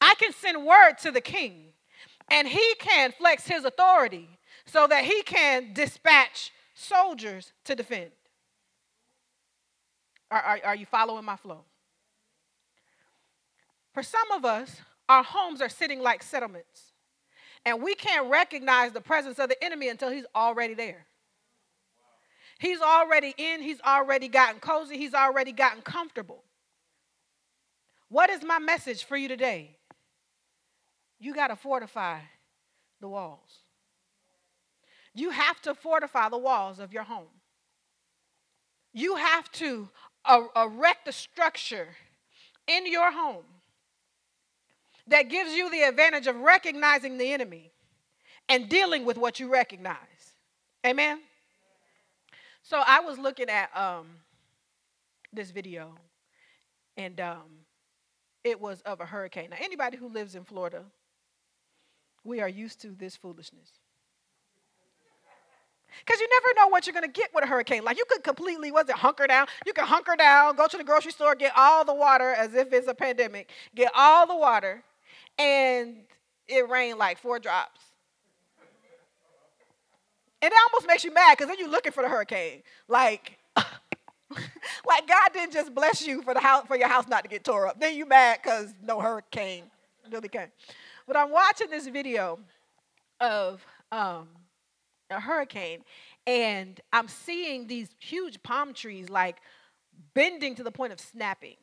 I 0.00 0.14
can 0.14 0.32
send 0.32 0.64
word 0.64 0.98
to 1.02 1.10
the 1.10 1.20
king 1.20 1.72
and 2.30 2.46
he 2.46 2.74
can 2.78 3.10
flex 3.10 3.44
his 3.44 3.64
authority 3.64 4.28
so 4.66 4.86
that 4.86 5.02
he 5.02 5.20
can 5.22 5.72
dispatch 5.72 6.52
soldiers 6.74 7.52
to 7.64 7.74
defend. 7.74 8.12
Are, 10.30 10.40
are, 10.40 10.60
are, 10.64 10.76
you 10.76 10.86
following 10.86 11.24
my 11.24 11.34
flow? 11.34 11.64
For 13.94 14.04
some 14.04 14.30
of 14.30 14.44
us, 14.44 14.80
our 15.08 15.24
homes 15.24 15.60
are 15.60 15.68
sitting 15.68 16.00
like 16.00 16.22
settlements, 16.22 16.92
and 17.66 17.82
we 17.82 17.96
can't 17.96 18.30
recognize 18.30 18.92
the 18.92 19.00
presence 19.00 19.40
of 19.40 19.48
the 19.48 19.64
enemy 19.64 19.88
until 19.88 20.10
he's 20.10 20.26
already 20.36 20.74
there. 20.74 21.06
He's 22.58 22.80
already 22.80 23.34
in, 23.38 23.62
he's 23.62 23.80
already 23.80 24.28
gotten 24.28 24.60
cozy, 24.60 24.98
he's 24.98 25.14
already 25.14 25.52
gotten 25.52 25.80
comfortable. 25.80 26.42
What 28.08 28.30
is 28.30 28.42
my 28.42 28.58
message 28.58 29.04
for 29.04 29.16
you 29.16 29.28
today? 29.28 29.76
You 31.20 31.34
got 31.34 31.48
to 31.48 31.56
fortify 31.56 32.18
the 33.00 33.08
walls. 33.08 33.58
You 35.14 35.30
have 35.30 35.60
to 35.62 35.74
fortify 35.74 36.28
the 36.28 36.38
walls 36.38 36.78
of 36.78 36.92
your 36.92 37.02
home. 37.04 37.26
You 38.92 39.16
have 39.16 39.50
to 39.52 39.88
er, 40.28 40.46
erect 40.56 41.06
a 41.08 41.12
structure 41.12 41.88
in 42.66 42.90
your 42.90 43.12
home 43.12 43.44
that 45.06 45.28
gives 45.28 45.52
you 45.52 45.70
the 45.70 45.82
advantage 45.82 46.26
of 46.26 46.36
recognizing 46.36 47.18
the 47.18 47.32
enemy 47.32 47.70
and 48.48 48.68
dealing 48.68 49.04
with 49.04 49.16
what 49.16 49.38
you 49.38 49.50
recognize. 49.50 49.96
Amen? 50.86 51.20
So 52.68 52.82
I 52.86 53.00
was 53.00 53.18
looking 53.18 53.48
at 53.48 53.74
um, 53.74 54.08
this 55.32 55.50
video, 55.50 55.94
and 56.98 57.18
um, 57.18 57.64
it 58.44 58.60
was 58.60 58.82
of 58.82 59.00
a 59.00 59.06
hurricane. 59.06 59.48
Now, 59.48 59.56
anybody 59.58 59.96
who 59.96 60.06
lives 60.06 60.34
in 60.34 60.44
Florida, 60.44 60.84
we 62.24 62.42
are 62.42 62.48
used 62.48 62.82
to 62.82 62.88
this 62.88 63.16
foolishness. 63.16 63.70
Because 66.04 66.20
you 66.20 66.28
never 66.28 66.60
know 66.60 66.68
what 66.68 66.86
you're 66.86 66.92
going 66.92 67.06
to 67.06 67.10
get 67.10 67.30
with 67.34 67.42
a 67.42 67.46
hurricane. 67.46 67.84
Like 67.84 67.96
you 67.96 68.04
could 68.06 68.22
completely, 68.22 68.70
was 68.70 68.86
it 68.90 68.96
hunker 68.96 69.26
down? 69.26 69.46
You 69.64 69.72
can 69.72 69.86
hunker 69.86 70.14
down, 70.14 70.54
go 70.54 70.66
to 70.66 70.76
the 70.76 70.84
grocery 70.84 71.12
store, 71.12 71.34
get 71.34 71.54
all 71.56 71.86
the 71.86 71.94
water 71.94 72.34
as 72.34 72.52
if 72.52 72.70
it's 72.74 72.86
a 72.86 72.92
pandemic, 72.92 73.48
get 73.74 73.90
all 73.96 74.26
the 74.26 74.36
water, 74.36 74.82
and 75.38 75.96
it 76.46 76.68
rained 76.68 76.98
like 76.98 77.16
four 77.16 77.38
drops. 77.38 77.80
And 80.40 80.52
it 80.52 80.58
almost 80.70 80.86
makes 80.86 81.04
you 81.04 81.12
mad 81.12 81.36
because 81.36 81.48
then 81.48 81.58
you're 81.58 81.70
looking 81.70 81.92
for 81.92 82.02
the 82.02 82.08
hurricane. 82.08 82.62
Like, 82.86 83.38
like 83.56 85.08
God 85.08 85.32
didn't 85.32 85.52
just 85.52 85.74
bless 85.74 86.06
you 86.06 86.22
for 86.22 86.34
the 86.34 86.40
house 86.40 86.66
for 86.66 86.76
your 86.76 86.88
house 86.88 87.08
not 87.08 87.24
to 87.24 87.28
get 87.28 87.44
tore 87.44 87.66
up. 87.66 87.80
Then 87.80 87.96
you 87.96 88.06
mad 88.06 88.40
because 88.42 88.72
no 88.82 89.00
hurricane 89.00 89.64
really 90.10 90.28
came. 90.28 90.48
But 91.06 91.16
I'm 91.16 91.30
watching 91.30 91.70
this 91.70 91.86
video 91.88 92.38
of 93.20 93.64
um, 93.90 94.28
a 95.10 95.18
hurricane, 95.18 95.80
and 96.26 96.80
I'm 96.92 97.08
seeing 97.08 97.66
these 97.66 97.88
huge 97.98 98.42
palm 98.42 98.74
trees 98.74 99.08
like 99.08 99.38
bending 100.14 100.54
to 100.56 100.62
the 100.62 100.70
point 100.70 100.92
of 100.92 101.00
snapping. 101.00 101.56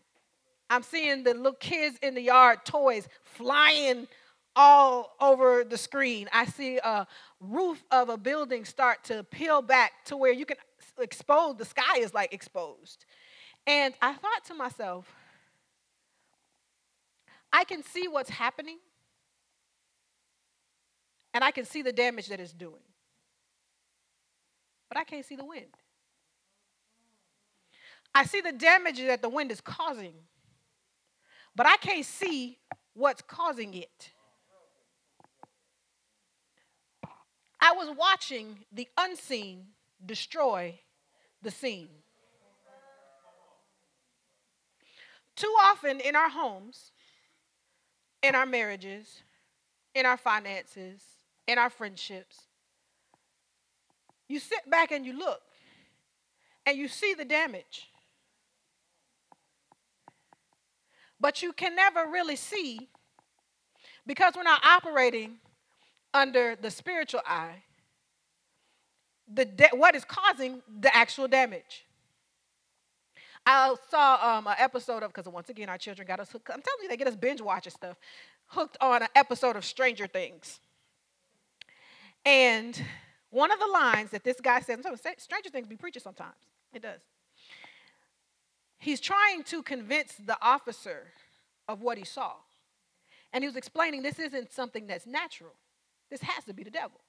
I'm 0.69 0.83
seeing 0.83 1.23
the 1.23 1.33
little 1.33 1.53
kids 1.53 1.97
in 2.01 2.15
the 2.15 2.21
yard, 2.21 2.65
toys 2.65 3.07
flying 3.23 4.07
all 4.55 5.15
over 5.19 5.63
the 5.63 5.77
screen. 5.77 6.29
I 6.31 6.45
see 6.45 6.77
a 6.77 7.07
roof 7.39 7.83
of 7.91 8.09
a 8.09 8.17
building 8.17 8.65
start 8.65 9.03
to 9.05 9.23
peel 9.23 9.61
back 9.61 10.05
to 10.05 10.17
where 10.17 10.31
you 10.31 10.45
can 10.45 10.57
expose, 10.99 11.57
the 11.57 11.65
sky 11.65 11.99
is 11.99 12.13
like 12.13 12.33
exposed. 12.33 13.05
And 13.67 13.93
I 14.01 14.13
thought 14.13 14.45
to 14.45 14.53
myself, 14.53 15.13
I 17.51 17.63
can 17.63 17.83
see 17.83 18.07
what's 18.07 18.29
happening, 18.29 18.79
and 21.33 21.43
I 21.43 21.51
can 21.51 21.65
see 21.65 21.81
the 21.81 21.93
damage 21.93 22.27
that 22.27 22.39
it's 22.39 22.53
doing, 22.53 22.83
but 24.89 24.97
I 24.97 25.03
can't 25.03 25.25
see 25.25 25.35
the 25.35 25.45
wind. 25.45 25.67
I 28.13 28.25
see 28.25 28.41
the 28.41 28.51
damage 28.51 28.99
that 28.99 29.21
the 29.21 29.29
wind 29.29 29.51
is 29.51 29.61
causing, 29.61 30.13
but 31.55 31.65
I 31.65 31.77
can't 31.77 32.05
see 32.05 32.57
what's 32.93 33.21
causing 33.21 33.73
it. 33.73 34.11
I 37.65 37.71
was 37.71 37.89
watching 37.97 38.59
the 38.71 38.87
unseen 38.95 39.69
destroy 40.05 40.81
the 41.41 41.49
seen. 41.49 41.87
Too 45.35 45.51
often 45.63 45.99
in 45.99 46.15
our 46.15 46.29
homes, 46.29 46.91
in 48.21 48.35
our 48.35 48.45
marriages, 48.45 49.23
in 49.95 50.05
our 50.05 50.15
finances, 50.15 51.01
in 51.47 51.57
our 51.57 51.71
friendships, 51.71 52.41
you 54.27 54.39
sit 54.39 54.69
back 54.69 54.91
and 54.91 55.03
you 55.03 55.17
look 55.17 55.41
and 56.67 56.77
you 56.77 56.87
see 56.87 57.15
the 57.15 57.25
damage. 57.25 57.87
But 61.19 61.41
you 61.41 61.51
can 61.51 61.75
never 61.75 62.05
really 62.11 62.35
see 62.35 62.89
because 64.05 64.35
we're 64.35 64.43
not 64.43 64.63
operating 64.63 65.39
under 66.15 66.55
the 66.55 66.71
spiritual 66.71 67.21
eye 67.27 67.61
the 69.31 69.45
de- 69.45 69.69
what 69.73 69.95
is 69.95 70.05
causing 70.05 70.61
the 70.79 70.95
actual 70.95 71.27
damage. 71.27 71.85
I 73.45 73.75
saw 73.89 74.37
um, 74.37 74.47
an 74.47 74.55
episode 74.57 75.03
of 75.03 75.13
because 75.13 75.31
once 75.31 75.49
again 75.49 75.69
our 75.69 75.77
children 75.77 76.07
got 76.07 76.19
us 76.19 76.31
hooked. 76.31 76.49
I'm 76.49 76.61
telling 76.61 76.83
you, 76.83 76.89
they 76.89 76.97
get 76.97 77.07
us 77.07 77.15
binge 77.15 77.41
watching 77.41 77.71
stuff. 77.71 77.97
Hooked 78.47 78.77
on 78.81 79.03
an 79.03 79.07
episode 79.15 79.55
of 79.55 79.65
Stranger 79.65 80.07
Things, 80.07 80.59
and 82.23 82.79
one 83.31 83.51
of 83.51 83.59
the 83.59 83.67
lines 83.67 84.11
that 84.11 84.23
this 84.23 84.39
guy 84.39 84.61
said, 84.61 84.79
Stranger 85.17 85.49
Things 85.49 85.67
be 85.67 85.75
preaching 85.75 86.01
sometimes. 86.01 86.35
It 86.73 86.83
does. 86.83 87.01
He's 88.77 88.99
trying 88.99 89.43
to 89.45 89.63
convince 89.63 90.13
the 90.13 90.37
officer 90.41 91.07
of 91.67 91.81
what 91.81 91.97
he 91.97 92.05
saw, 92.05 92.33
and 93.33 93.43
he 93.43 93.47
was 93.47 93.55
explaining 93.55 94.03
this 94.03 94.19
isn't 94.19 94.53
something 94.53 94.85
that's 94.85 95.07
natural. 95.07 95.55
This 96.09 96.21
has 96.21 96.43
to 96.45 96.53
be 96.53 96.63
the 96.63 96.71
devil. 96.71 96.99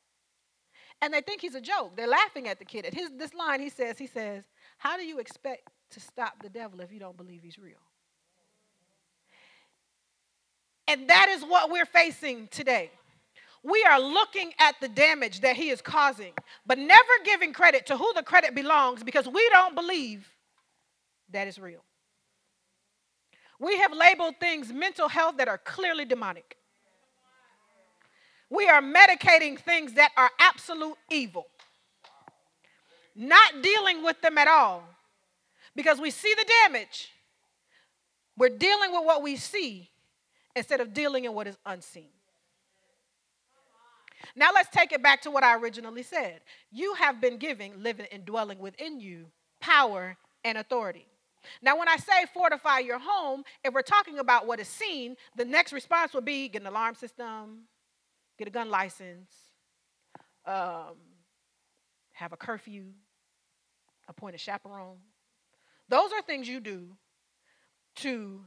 And 1.03 1.13
they 1.13 1.21
think 1.21 1.41
he's 1.41 1.55
a 1.55 1.61
joke. 1.61 1.97
They're 1.97 2.07
laughing 2.07 2.49
at 2.49 2.59
the 2.59 2.65
kid. 2.65 2.87
At 2.87 2.95
his 2.95 3.11
this 3.17 3.35
line 3.35 3.61
he 3.61 3.69
says, 3.69 3.99
he 3.99 4.07
says, 4.07 4.45
How 4.79 4.97
do 4.97 5.05
you 5.05 5.19
expect 5.19 5.69
to 5.91 6.01
stop 6.01 6.43
the 6.43 6.49
devil 6.49 6.81
if 6.81 6.93
you 6.93 6.99
don't 6.99 7.17
believe 7.17 7.43
he's 7.43 7.59
real? 7.59 7.75
And 10.89 11.09
that 11.09 11.29
is 11.29 11.43
what 11.43 11.71
we're 11.71 11.87
facing 11.87 12.49
today. 12.49 12.91
We 13.63 13.83
are 13.83 14.01
looking 14.01 14.53
at 14.61 14.77
the 14.81 14.89
damage 14.89 15.41
that 15.41 15.57
he 15.57 15.71
is 15.71 15.83
causing, 15.83 16.33
but 16.65 16.79
never 16.79 17.03
giving 17.25 17.53
credit 17.53 17.87
to 17.87 17.97
who 17.97 18.13
the 18.15 18.23
credit 18.23 18.55
belongs 18.55 19.03
because 19.03 19.27
we 19.27 19.47
don't 19.51 19.75
believe 19.75 20.31
that 21.33 21.49
is 21.49 21.59
real. 21.59 21.83
We 23.59 23.79
have 23.79 23.93
labeled 23.93 24.35
things 24.39 24.73
mental 24.73 25.09
health 25.09 25.39
that 25.39 25.49
are 25.49 25.59
clearly 25.59 26.05
demonic. 26.05 26.57
We 28.49 28.69
are 28.69 28.81
medicating 28.81 29.59
things 29.59 29.95
that 29.95 30.13
are 30.17 30.31
absolute 30.39 30.97
evil, 31.11 31.47
not 33.15 33.63
dealing 33.63 34.05
with 34.05 34.21
them 34.21 34.39
at 34.39 34.49
all 34.49 34.85
because 35.75 36.01
we 36.01 36.11
see 36.11 36.33
the 36.35 36.47
damage. 36.65 37.11
We're 38.39 38.51
dealing 38.51 38.93
with 38.93 39.05
what 39.05 39.23
we 39.23 39.37
see 39.37 39.91
instead 40.55 40.81
of 40.81 40.95
dealing 40.95 41.25
in 41.25 41.35
what 41.35 41.47
is 41.47 41.59
unseen. 41.67 42.09
Now 44.35 44.51
let's 44.55 44.69
take 44.71 44.93
it 44.93 45.03
back 45.03 45.23
to 45.23 45.31
what 45.31 45.45
I 45.45 45.57
originally 45.57 46.03
said. 46.03 46.41
You 46.71 46.95
have 46.95 47.21
been 47.21 47.39
giving, 47.39 47.83
living, 47.83 48.07
and 48.13 48.25
dwelling 48.25 48.59
within 48.59 49.01
you 49.01 49.27
power 49.61 50.17
and 50.45 50.59
authority. 50.59 51.07
Now, 51.63 51.79
when 51.79 51.89
I 51.89 51.97
say 51.97 52.25
fortify 52.35 52.81
your 52.81 52.99
home, 52.99 53.45
if 53.65 53.73
we're 53.73 53.83
talking 53.83 54.19
about 54.19 54.47
what 54.47 54.59
is 54.59 54.69
seen, 54.69 55.17
the 55.37 55.45
next 55.45 55.73
response 55.73 56.13
would 56.13 56.25
be 56.25 56.49
get 56.49 56.63
an 56.63 56.67
alarm 56.67 56.95
system, 56.97 57.63
get 58.39 58.49
a 58.49 58.51
gun 58.51 58.71
license, 58.71 59.31
um, 60.47 60.97
have 62.13 62.33
a 62.33 62.37
curfew, 62.37 62.85
appoint 64.09 64.35
a 64.35 64.39
chaperone. 64.39 64.99
Those 65.89 66.13
are 66.13 66.23
things 66.23 66.49
you 66.49 66.61
do 66.61 66.97
to 67.97 68.41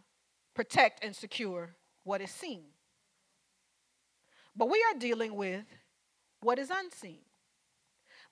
protect 0.55 1.03
and 1.03 1.15
secure 1.15 1.75
what 2.03 2.21
is 2.21 2.31
seen. 2.31 2.63
But 4.55 4.69
we 4.69 4.83
are 4.89 4.99
dealing 4.99 5.35
with 5.35 5.65
what 6.41 6.59
is 6.59 6.69
unseen. 6.69 7.19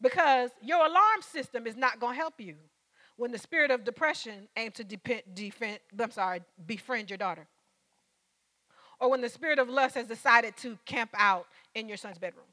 Because 0.02 0.52
your 0.62 0.86
alarm 0.86 1.22
system 1.22 1.66
is 1.66 1.76
not 1.76 2.00
going 2.00 2.14
to 2.14 2.22
help 2.22 2.40
you 2.40 2.56
when 3.16 3.32
the 3.32 3.38
spirit 3.38 3.72
of 3.72 3.84
depression 3.84 4.48
aims 4.56 4.76
to 4.76 4.84
depend, 4.84 5.24
defend, 5.34 5.80
I'm 6.00 6.12
sorry, 6.12 6.42
befriend 6.66 7.10
your 7.10 7.18
daughter. 7.18 7.48
Or 9.00 9.10
when 9.10 9.22
the 9.22 9.30
spirit 9.30 9.60
of 9.60 9.70
lust 9.70 9.96
has 9.96 10.08
decided 10.08 10.58
to 10.58 10.78
camp 10.86 11.12
out 11.16 11.48
in 11.76 11.88
your 11.88 11.98
son's 11.98 12.18
bedroom. 12.18 12.46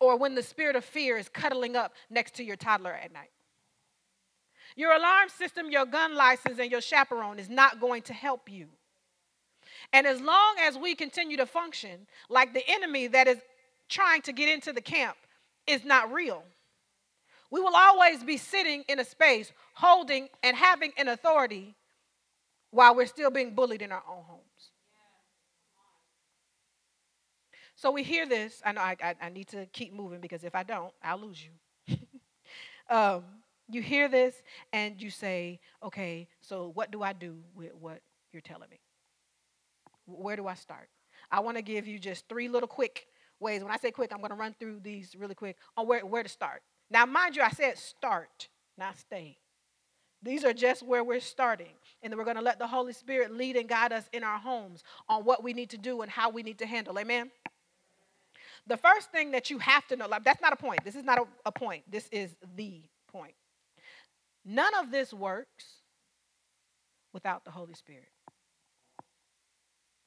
Or 0.00 0.16
when 0.16 0.34
the 0.34 0.42
spirit 0.42 0.76
of 0.76 0.84
fear 0.84 1.16
is 1.18 1.28
cuddling 1.28 1.76
up 1.76 1.92
next 2.10 2.34
to 2.36 2.44
your 2.44 2.56
toddler 2.56 2.92
at 2.92 3.12
night. 3.12 3.30
Your 4.76 4.92
alarm 4.92 5.28
system, 5.28 5.70
your 5.70 5.86
gun 5.86 6.14
license, 6.14 6.58
and 6.58 6.70
your 6.70 6.80
chaperone 6.80 7.38
is 7.38 7.48
not 7.48 7.80
going 7.80 8.02
to 8.02 8.12
help 8.12 8.50
you. 8.50 8.68
And 9.92 10.06
as 10.06 10.20
long 10.20 10.56
as 10.60 10.76
we 10.76 10.94
continue 10.94 11.36
to 11.36 11.46
function 11.46 12.06
like 12.28 12.52
the 12.52 12.62
enemy 12.68 13.06
that 13.08 13.26
is 13.26 13.38
trying 13.88 14.22
to 14.22 14.32
get 14.32 14.48
into 14.48 14.72
the 14.72 14.80
camp 14.80 15.16
is 15.66 15.84
not 15.84 16.12
real, 16.12 16.44
we 17.50 17.60
will 17.60 17.74
always 17.74 18.22
be 18.22 18.36
sitting 18.36 18.84
in 18.88 18.98
a 18.98 19.04
space 19.04 19.52
holding 19.74 20.28
and 20.42 20.56
having 20.56 20.92
an 20.98 21.08
authority 21.08 21.74
while 22.70 22.94
we're 22.94 23.06
still 23.06 23.30
being 23.30 23.54
bullied 23.54 23.82
in 23.82 23.90
our 23.92 24.02
own 24.08 24.22
homes. 24.24 24.37
So 27.78 27.92
we 27.92 28.02
hear 28.02 28.26
this. 28.26 28.60
I 28.66 28.72
know 28.72 28.80
I, 28.80 28.96
I, 29.00 29.14
I, 29.22 29.28
need 29.28 29.46
to 29.48 29.64
keep 29.66 29.94
moving 29.94 30.20
because 30.20 30.42
if 30.42 30.56
I 30.56 30.64
don't, 30.64 30.92
I'll 31.00 31.20
lose 31.20 31.40
you. 31.40 31.96
um, 32.90 33.22
you 33.70 33.80
hear 33.82 34.08
this 34.08 34.34
and 34.72 35.00
you 35.00 35.10
say, 35.10 35.60
okay, 35.84 36.26
so 36.40 36.72
what 36.74 36.90
do 36.90 37.04
I 37.04 37.12
do 37.12 37.36
with 37.54 37.72
what 37.76 38.00
you're 38.32 38.42
telling 38.42 38.68
me? 38.68 38.80
Where 40.06 40.34
do 40.34 40.48
I 40.48 40.54
start? 40.54 40.88
I 41.30 41.38
want 41.38 41.56
to 41.56 41.62
give 41.62 41.86
you 41.86 42.00
just 42.00 42.28
three 42.28 42.48
little 42.48 42.66
quick 42.66 43.06
ways. 43.38 43.62
When 43.62 43.70
I 43.70 43.76
say 43.76 43.92
quick, 43.92 44.10
I'm 44.12 44.18
going 44.18 44.30
to 44.30 44.36
run 44.36 44.56
through 44.58 44.80
these 44.80 45.14
really 45.16 45.36
quick 45.36 45.56
on 45.76 45.86
where, 45.86 46.04
where 46.04 46.24
to 46.24 46.28
start. 46.28 46.62
Now, 46.90 47.06
mind 47.06 47.36
you, 47.36 47.42
I 47.42 47.50
said 47.50 47.78
start, 47.78 48.48
not 48.76 48.98
stay. 48.98 49.38
These 50.20 50.44
are 50.44 50.52
just 50.52 50.82
where 50.82 51.04
we're 51.04 51.20
starting. 51.20 51.74
And 52.02 52.12
then 52.12 52.18
we're 52.18 52.24
going 52.24 52.38
to 52.38 52.42
let 52.42 52.58
the 52.58 52.66
Holy 52.66 52.92
Spirit 52.92 53.32
lead 53.32 53.54
and 53.54 53.68
guide 53.68 53.92
us 53.92 54.08
in 54.12 54.24
our 54.24 54.38
homes 54.38 54.82
on 55.08 55.24
what 55.24 55.44
we 55.44 55.52
need 55.52 55.70
to 55.70 55.78
do 55.78 56.02
and 56.02 56.10
how 56.10 56.28
we 56.28 56.42
need 56.42 56.58
to 56.58 56.66
handle. 56.66 56.98
Amen? 56.98 57.30
The 58.68 58.76
first 58.76 59.10
thing 59.10 59.30
that 59.30 59.48
you 59.50 59.58
have 59.58 59.86
to 59.88 59.96
know, 59.96 60.06
like, 60.06 60.24
that's 60.24 60.42
not 60.42 60.52
a 60.52 60.56
point. 60.56 60.84
This 60.84 60.94
is 60.94 61.02
not 61.02 61.18
a, 61.18 61.24
a 61.46 61.52
point. 61.52 61.90
This 61.90 62.06
is 62.12 62.36
the 62.54 62.82
point. 63.10 63.34
None 64.44 64.74
of 64.74 64.90
this 64.90 65.12
works 65.12 65.64
without 67.14 67.44
the 67.44 67.50
Holy 67.50 67.74
Spirit. 67.74 68.08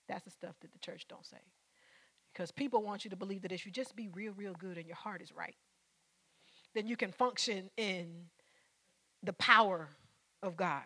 That's 0.07 0.23
the 0.25 0.31
stuff 0.31 0.55
that 0.61 0.71
the 0.71 0.79
church 0.79 1.07
don't 1.09 1.25
say. 1.25 1.37
Because 2.31 2.51
people 2.51 2.83
want 2.83 3.03
you 3.03 3.09
to 3.09 3.15
believe 3.15 3.41
that 3.41 3.51
if 3.51 3.65
you 3.65 3.71
just 3.71 3.95
be 3.95 4.09
real, 4.09 4.33
real 4.33 4.53
good 4.53 4.77
and 4.77 4.85
your 4.85 4.95
heart 4.95 5.21
is 5.21 5.31
right, 5.33 5.55
then 6.75 6.87
you 6.87 6.95
can 6.95 7.11
function 7.11 7.69
in 7.77 8.25
the 9.23 9.33
power 9.33 9.89
of 10.43 10.55
God. 10.55 10.83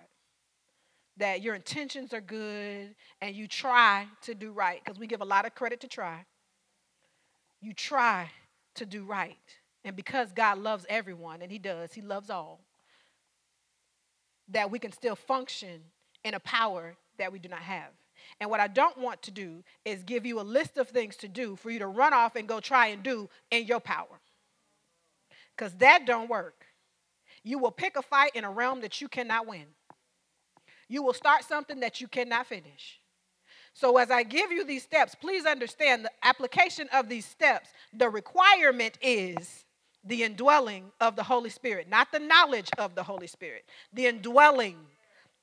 That 1.17 1.41
your 1.41 1.55
intentions 1.55 2.13
are 2.13 2.21
good 2.21 2.95
and 3.21 3.35
you 3.35 3.47
try 3.47 4.07
to 4.23 4.33
do 4.33 4.51
right, 4.51 4.81
because 4.83 4.99
we 4.99 5.07
give 5.07 5.21
a 5.21 5.25
lot 5.25 5.45
of 5.45 5.53
credit 5.55 5.81
to 5.81 5.87
try. 5.87 6.25
You 7.65 7.73
try 7.73 8.29
to 8.75 8.85
do 8.85 9.03
right. 9.03 9.39
And 9.83 9.95
because 9.95 10.31
God 10.31 10.59
loves 10.59 10.85
everyone, 10.87 11.41
and 11.41 11.51
He 11.51 11.57
does, 11.57 11.93
He 11.93 12.01
loves 12.01 12.29
all, 12.29 12.59
that 14.49 14.69
we 14.69 14.77
can 14.77 14.91
still 14.91 15.15
function 15.15 15.81
in 16.23 16.35
a 16.35 16.39
power 16.39 16.95
that 17.17 17.31
we 17.33 17.39
do 17.39 17.49
not 17.49 17.61
have. 17.61 17.89
And 18.39 18.51
what 18.51 18.59
I 18.59 18.67
don't 18.67 18.99
want 18.99 19.23
to 19.23 19.31
do 19.31 19.63
is 19.83 20.03
give 20.03 20.27
you 20.27 20.39
a 20.39 20.43
list 20.43 20.77
of 20.77 20.89
things 20.89 21.15
to 21.17 21.27
do 21.27 21.55
for 21.55 21.71
you 21.71 21.79
to 21.79 21.87
run 21.87 22.13
off 22.13 22.35
and 22.35 22.47
go 22.47 22.59
try 22.59 22.87
and 22.87 23.01
do 23.01 23.31
in 23.49 23.65
your 23.65 23.79
power. 23.79 24.21
Because 25.57 25.73
that 25.77 26.05
don't 26.05 26.29
work. 26.29 26.67
You 27.43 27.57
will 27.57 27.71
pick 27.71 27.97
a 27.97 28.03
fight 28.03 28.35
in 28.35 28.43
a 28.43 28.51
realm 28.51 28.81
that 28.81 29.01
you 29.01 29.07
cannot 29.07 29.47
win. 29.47 29.65
You 30.87 31.01
will 31.01 31.13
start 31.13 31.43
something 31.43 31.79
that 31.79 31.99
you 31.99 32.07
cannot 32.07 32.45
finish. 32.45 32.99
So, 33.75 33.97
as 33.97 34.09
I 34.09 34.23
give 34.23 34.51
you 34.51 34.63
these 34.63 34.81
steps, 34.81 35.13
please 35.13 35.45
understand 35.45 36.03
the 36.03 36.11
application 36.23 36.89
of 36.91 37.09
these 37.09 37.25
steps. 37.25 37.69
The 37.93 38.09
requirement 38.09 38.97
is 39.01 39.65
the 40.03 40.23
indwelling 40.23 40.91
of 40.99 41.15
the 41.15 41.23
Holy 41.23 41.51
Spirit, 41.51 41.87
not 41.87 42.11
the 42.11 42.19
knowledge 42.19 42.69
of 42.79 42.95
the 42.95 43.03
Holy 43.03 43.27
Spirit, 43.27 43.65
the 43.93 44.07
indwelling 44.07 44.77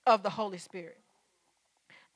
of 0.07 0.25
the 0.25 0.31
Holy 0.31 0.59
Spirit 0.59 0.99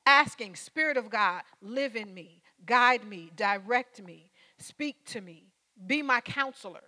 asking, 0.07 0.55
Spirit 0.55 0.97
of 0.97 1.09
God, 1.09 1.43
live 1.61 1.95
in 1.95 2.11
me, 2.13 2.41
guide 2.65 3.05
me, 3.05 3.29
direct 3.35 4.01
me, 4.01 4.31
speak 4.57 5.05
to 5.05 5.21
me, 5.21 5.43
be 5.85 6.01
my 6.01 6.21
counselor. 6.21 6.81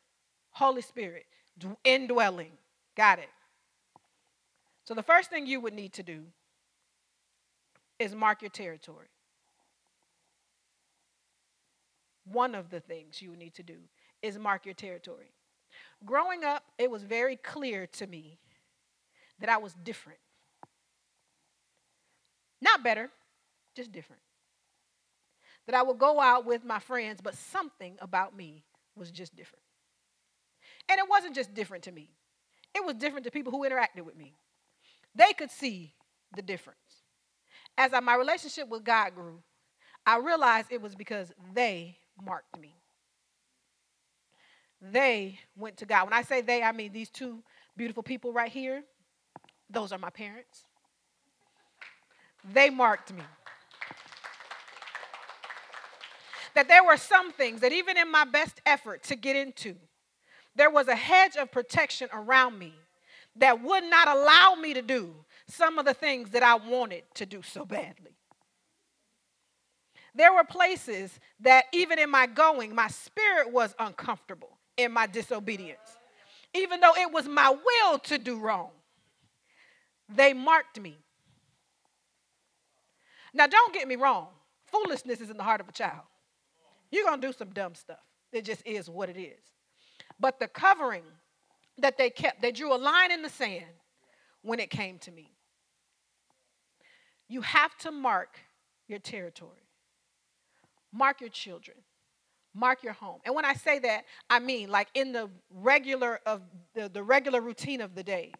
Holy 0.52 0.82
Spirit, 0.82 1.26
indwelling. 1.84 2.52
Got 2.96 3.20
it. 3.20 3.30
So 4.86 4.94
the 4.96 5.04
first 5.04 5.30
thing 5.30 5.46
you 5.46 5.60
would 5.60 5.74
need 5.74 5.94
to 5.94 6.04
do 6.04 6.24
is 8.00 8.16
mark 8.16 8.42
your 8.42 8.50
territory. 8.50 9.08
One 12.32 12.56
of 12.56 12.70
the 12.70 12.80
things 12.80 13.22
you 13.22 13.36
need 13.36 13.54
to 13.56 13.64
do 13.64 13.78
is 14.22 14.38
mark 14.38 14.66
your 14.66 14.74
territory. 14.74 15.32
Growing 16.06 16.44
up, 16.44 16.64
it 16.78 16.90
was 16.90 17.04
very 17.04 17.36
clear 17.36 17.88
to 17.88 18.08
me 18.08 18.40
that 19.40 19.50
I 19.50 19.58
was 19.58 19.74
different. 19.84 20.20
Not 22.62 22.84
better, 22.84 23.10
just 23.76 23.92
different. 23.92 24.22
That 25.66 25.76
I 25.76 25.84
would 25.84 25.98
go 25.98 26.20
out 26.20 26.46
with 26.46 26.64
my 26.64 26.80
friends, 26.80 27.22
but 27.22 27.36
something 27.36 27.98
about 28.02 28.36
me 28.36 28.64
was 28.96 29.12
just 29.12 29.36
different. 29.36 29.64
And 30.90 31.00
it 31.00 31.06
wasn't 31.10 31.36
just 31.36 31.54
different 31.54 31.84
to 31.86 31.92
me, 31.92 32.12
it 32.76 32.86
was 32.86 32.96
different 32.96 33.26
to 33.26 33.32
people 33.32 33.52
who 33.52 33.68
interacted 33.68 34.06
with 34.06 34.18
me. 34.18 34.34
They 35.16 35.34
could 35.34 35.52
see 35.52 35.94
the 36.36 36.42
difference. 36.42 36.78
As 37.78 37.94
I, 37.94 38.00
my 38.00 38.16
relationship 38.16 38.68
with 38.68 38.84
God 38.84 39.16
grew, 39.16 39.42
I 40.06 40.18
realized 40.18 40.68
it 40.72 40.82
was 40.82 40.96
because 40.96 41.32
they 41.54 41.99
marked 42.24 42.60
me. 42.60 42.76
They 44.82 45.40
went 45.58 45.78
to 45.78 45.86
God. 45.86 46.06
When 46.06 46.14
I 46.14 46.22
say 46.22 46.42
they, 46.42 46.64
I 46.64 46.72
mean 46.72 46.94
these 46.94 47.10
two 47.10 47.44
beautiful 47.76 48.04
people 48.04 48.32
right 48.32 48.52
here. 48.52 48.84
Those 49.70 49.92
are 49.92 50.00
my 50.00 50.10
parents. 50.10 50.64
They 52.54 52.70
marked 52.70 53.14
me. 53.14 53.24
That 56.56 56.68
there 56.68 56.84
were 56.84 56.98
some 56.98 57.32
things 57.32 57.62
that 57.62 57.72
even 57.72 57.98
in 57.98 58.12
my 58.12 58.26
best 58.26 58.62
effort 58.66 59.04
to 59.04 59.16
get 59.16 59.36
into, 59.36 59.76
there 60.56 60.70
was 60.70 60.88
a 60.88 60.96
hedge 60.96 61.36
of 61.36 61.52
protection 61.52 62.10
around 62.12 62.58
me 62.58 62.74
that 63.36 63.62
would 63.62 63.84
not 63.84 64.08
allow 64.08 64.56
me 64.56 64.74
to 64.74 64.82
do 64.82 65.14
some 65.48 65.78
of 65.78 65.86
the 65.86 65.94
things 65.94 66.32
that 66.32 66.44
I 66.44 66.56
wanted 66.56 67.04
to 67.16 67.26
do 67.26 67.42
so 67.42 67.66
badly. 67.66 68.19
There 70.16 70.34
were 70.34 70.44
places 70.44 71.20
that 71.42 71.66
even 71.72 72.00
in 72.00 72.10
my 72.10 72.26
going, 72.26 72.74
my 72.74 72.88
spirit 72.88 73.52
was 73.52 73.76
uncomfortable 73.80 74.58
in 74.78 74.92
my 74.92 75.08
disobedience. 75.08 75.98
Even 76.54 76.80
though 76.80 76.96
it 76.96 77.12
was 77.12 77.28
my 77.28 77.50
will 77.50 78.00
to 78.00 78.18
do 78.18 78.40
wrong, 78.40 78.72
they 80.08 80.34
marked 80.34 80.80
me. 80.80 80.98
Now, 83.34 83.46
don't 83.46 83.74
get 83.74 83.88
me 83.88 83.96
wrong. 83.96 84.28
Foolishness 84.66 85.22
is 85.22 85.30
in 85.30 85.38
the 85.38 85.44
heart 85.44 85.62
of 85.62 85.70
a 85.70 85.72
child. 85.72 86.04
You're 86.92 87.06
going 87.06 87.22
to 87.22 87.28
do 87.28 87.34
some 87.34 87.50
dumb 87.50 87.76
stuff. 87.76 88.00
It 88.32 88.46
just 88.46 88.66
is 88.66 88.90
what 88.90 89.10
it 89.10 89.18
is. 89.20 89.40
But 90.20 90.40
the 90.40 90.48
covering 90.48 91.04
that 91.78 91.98
they 91.98 92.10
kept, 92.10 92.42
they 92.42 92.52
drew 92.52 92.74
a 92.74 92.78
line 92.78 93.12
in 93.12 93.22
the 93.22 93.30
sand 93.30 93.66
when 94.42 94.60
it 94.60 94.70
came 94.70 94.98
to 95.00 95.12
me. 95.12 95.32
You 97.28 97.42
have 97.42 97.78
to 97.80 97.92
mark 97.92 98.40
your 98.88 99.00
territory, 99.00 99.69
mark 100.92 101.22
your 101.22 101.30
children, 101.30 101.78
mark 102.54 102.84
your 102.84 102.94
home. 102.94 103.20
And 103.26 103.36
when 103.36 103.46
I 103.46 103.54
say 103.54 103.80
that, 103.80 104.06
I 104.30 104.40
mean 104.40 104.70
like 104.70 104.88
in 104.94 105.12
the 105.12 105.30
regular 105.54 106.20
of 106.26 106.42
the, 106.74 106.90
the 106.90 107.04
regular 107.04 107.42
routine 107.42 107.82
of 107.82 107.96
the 107.96 108.04
day. 108.04 108.34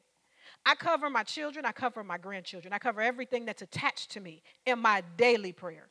I 0.66 0.76
cover 0.76 1.10
my 1.10 1.24
children, 1.24 1.66
I 1.66 1.72
cover 1.72 2.04
my 2.04 2.18
grandchildren, 2.18 2.74
I 2.74 2.80
cover 2.80 3.02
everything 3.02 3.46
that's 3.46 3.62
attached 3.62 4.12
to 4.12 4.20
me 4.20 4.44
in 4.66 4.80
my 4.80 5.04
daily 5.18 5.54
prayer. 5.54 5.88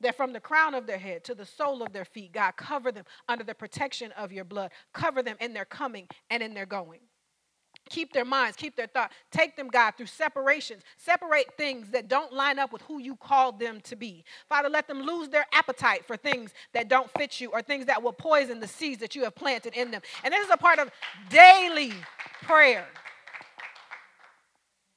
That 0.00 0.16
from 0.16 0.32
the 0.32 0.40
crown 0.40 0.74
of 0.74 0.86
their 0.86 0.98
head 0.98 1.24
to 1.24 1.34
the 1.34 1.44
sole 1.44 1.82
of 1.82 1.92
their 1.92 2.06
feet, 2.06 2.32
God, 2.32 2.52
cover 2.56 2.90
them 2.90 3.04
under 3.28 3.44
the 3.44 3.54
protection 3.54 4.12
of 4.12 4.32
your 4.32 4.44
blood. 4.44 4.72
Cover 4.94 5.22
them 5.22 5.36
in 5.40 5.52
their 5.52 5.66
coming 5.66 6.08
and 6.30 6.42
in 6.42 6.54
their 6.54 6.64
going. 6.64 7.00
Keep 7.90 8.12
their 8.12 8.24
minds, 8.24 8.56
keep 8.56 8.76
their 8.76 8.86
thought. 8.86 9.12
Take 9.30 9.56
them, 9.56 9.68
God, 9.68 9.92
through 9.96 10.06
separations. 10.06 10.82
Separate 10.96 11.56
things 11.56 11.90
that 11.90 12.08
don't 12.08 12.32
line 12.32 12.58
up 12.58 12.72
with 12.72 12.82
who 12.82 13.00
you 13.00 13.16
called 13.16 13.58
them 13.58 13.80
to 13.82 13.96
be. 13.96 14.24
Father, 14.48 14.68
let 14.68 14.86
them 14.86 15.02
lose 15.02 15.28
their 15.28 15.44
appetite 15.52 16.06
for 16.06 16.16
things 16.16 16.52
that 16.72 16.88
don't 16.88 17.10
fit 17.10 17.40
you 17.40 17.50
or 17.50 17.60
things 17.60 17.86
that 17.86 18.00
will 18.02 18.12
poison 18.12 18.60
the 18.60 18.68
seeds 18.68 19.00
that 19.00 19.16
you 19.16 19.24
have 19.24 19.34
planted 19.34 19.74
in 19.74 19.90
them. 19.90 20.00
And 20.24 20.32
this 20.32 20.44
is 20.44 20.50
a 20.52 20.56
part 20.56 20.78
of 20.78 20.90
daily 21.28 21.92
prayer. 22.42 22.86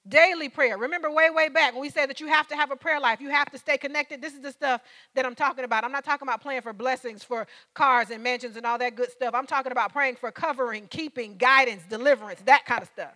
Daily 0.08 0.50
prayer. 0.50 0.78
Remember, 0.78 1.10
way, 1.10 1.30
way 1.30 1.48
back 1.48 1.72
when 1.74 1.82
we 1.82 1.90
said 1.90 2.10
that 2.10 2.20
you 2.20 2.28
have 2.28 2.48
to 2.50 2.56
have 2.58 2.72
a 2.72 2.76
prayer 2.76 3.00
life, 3.00 3.22
you 3.22 3.30
have 3.30 3.50
to 3.52 3.58
stay 3.58 3.78
connected. 3.78 4.22
This 4.22 4.34
is 4.34 4.42
the 4.42 4.52
stuff 4.52 4.82
that 5.16 5.26
I'm 5.26 5.36
talking 5.36 5.64
about. 5.64 5.86
I'm 5.86 5.94
not 5.94 6.04
talking 6.04 6.28
about 6.28 6.42
praying 6.42 6.62
for 6.62 6.74
blessings, 6.74 7.24
for 7.24 7.48
cars 7.74 8.10
and 8.10 8.22
mansions 8.22 8.58
and 8.58 8.66
all 8.66 8.78
that 8.80 8.98
good 8.98 9.12
stuff. 9.12 9.34
I'm 9.34 9.48
talking 9.48 9.72
about 9.72 9.94
praying 9.94 10.18
for 10.18 10.30
covering, 10.30 10.88
keeping, 10.88 11.38
guidance, 11.38 11.84
deliverance, 11.90 12.42
that 12.46 12.66
kind 12.66 12.82
of 12.82 12.90
stuff. 12.90 13.14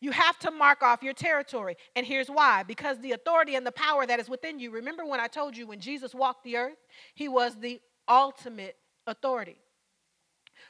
You 0.00 0.10
have 0.12 0.38
to 0.40 0.50
mark 0.50 0.82
off 0.82 1.02
your 1.02 1.14
territory. 1.14 1.76
And 1.96 2.06
here's 2.06 2.28
why 2.28 2.64
because 2.64 2.98
the 3.00 3.12
authority 3.12 3.54
and 3.54 3.66
the 3.66 3.72
power 3.72 4.06
that 4.06 4.20
is 4.20 4.28
within 4.28 4.58
you. 4.60 4.70
Remember 4.70 5.06
when 5.06 5.20
I 5.20 5.26
told 5.26 5.56
you 5.56 5.66
when 5.66 5.80
Jesus 5.80 6.14
walked 6.14 6.44
the 6.44 6.58
earth, 6.58 6.76
he 7.14 7.28
was 7.28 7.56
the 7.56 7.80
ultimate 8.06 8.76
authority. 9.06 9.56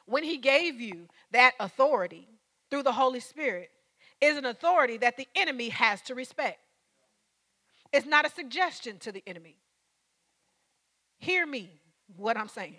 When 0.06 0.22
he 0.22 0.38
gave 0.38 0.80
you 0.80 1.08
that 1.32 1.54
authority 1.58 2.28
through 2.70 2.84
the 2.84 2.92
Holy 2.92 3.20
Spirit, 3.20 3.70
is 4.20 4.36
an 4.36 4.44
authority 4.44 4.96
that 4.98 5.16
the 5.16 5.28
enemy 5.34 5.68
has 5.68 6.00
to 6.02 6.14
respect. 6.14 6.58
It's 7.92 8.06
not 8.06 8.26
a 8.26 8.30
suggestion 8.30 8.98
to 8.98 9.12
the 9.12 9.22
enemy. 9.26 9.56
Hear 11.18 11.46
me, 11.46 11.70
what 12.16 12.36
I'm 12.36 12.48
saying. 12.48 12.76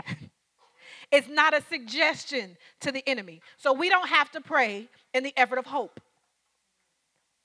it's 1.12 1.28
not 1.28 1.54
a 1.54 1.62
suggestion 1.62 2.58
to 2.82 2.92
the 2.92 3.08
enemy. 3.08 3.42
So 3.58 3.74
we 3.74 3.90
don't 3.90 4.08
have 4.08 4.32
to 4.32 4.42
pray 4.42 4.88
in 5.14 5.24
the 5.24 5.34
effort 5.38 5.58
of 5.58 5.66
hope. 5.66 6.00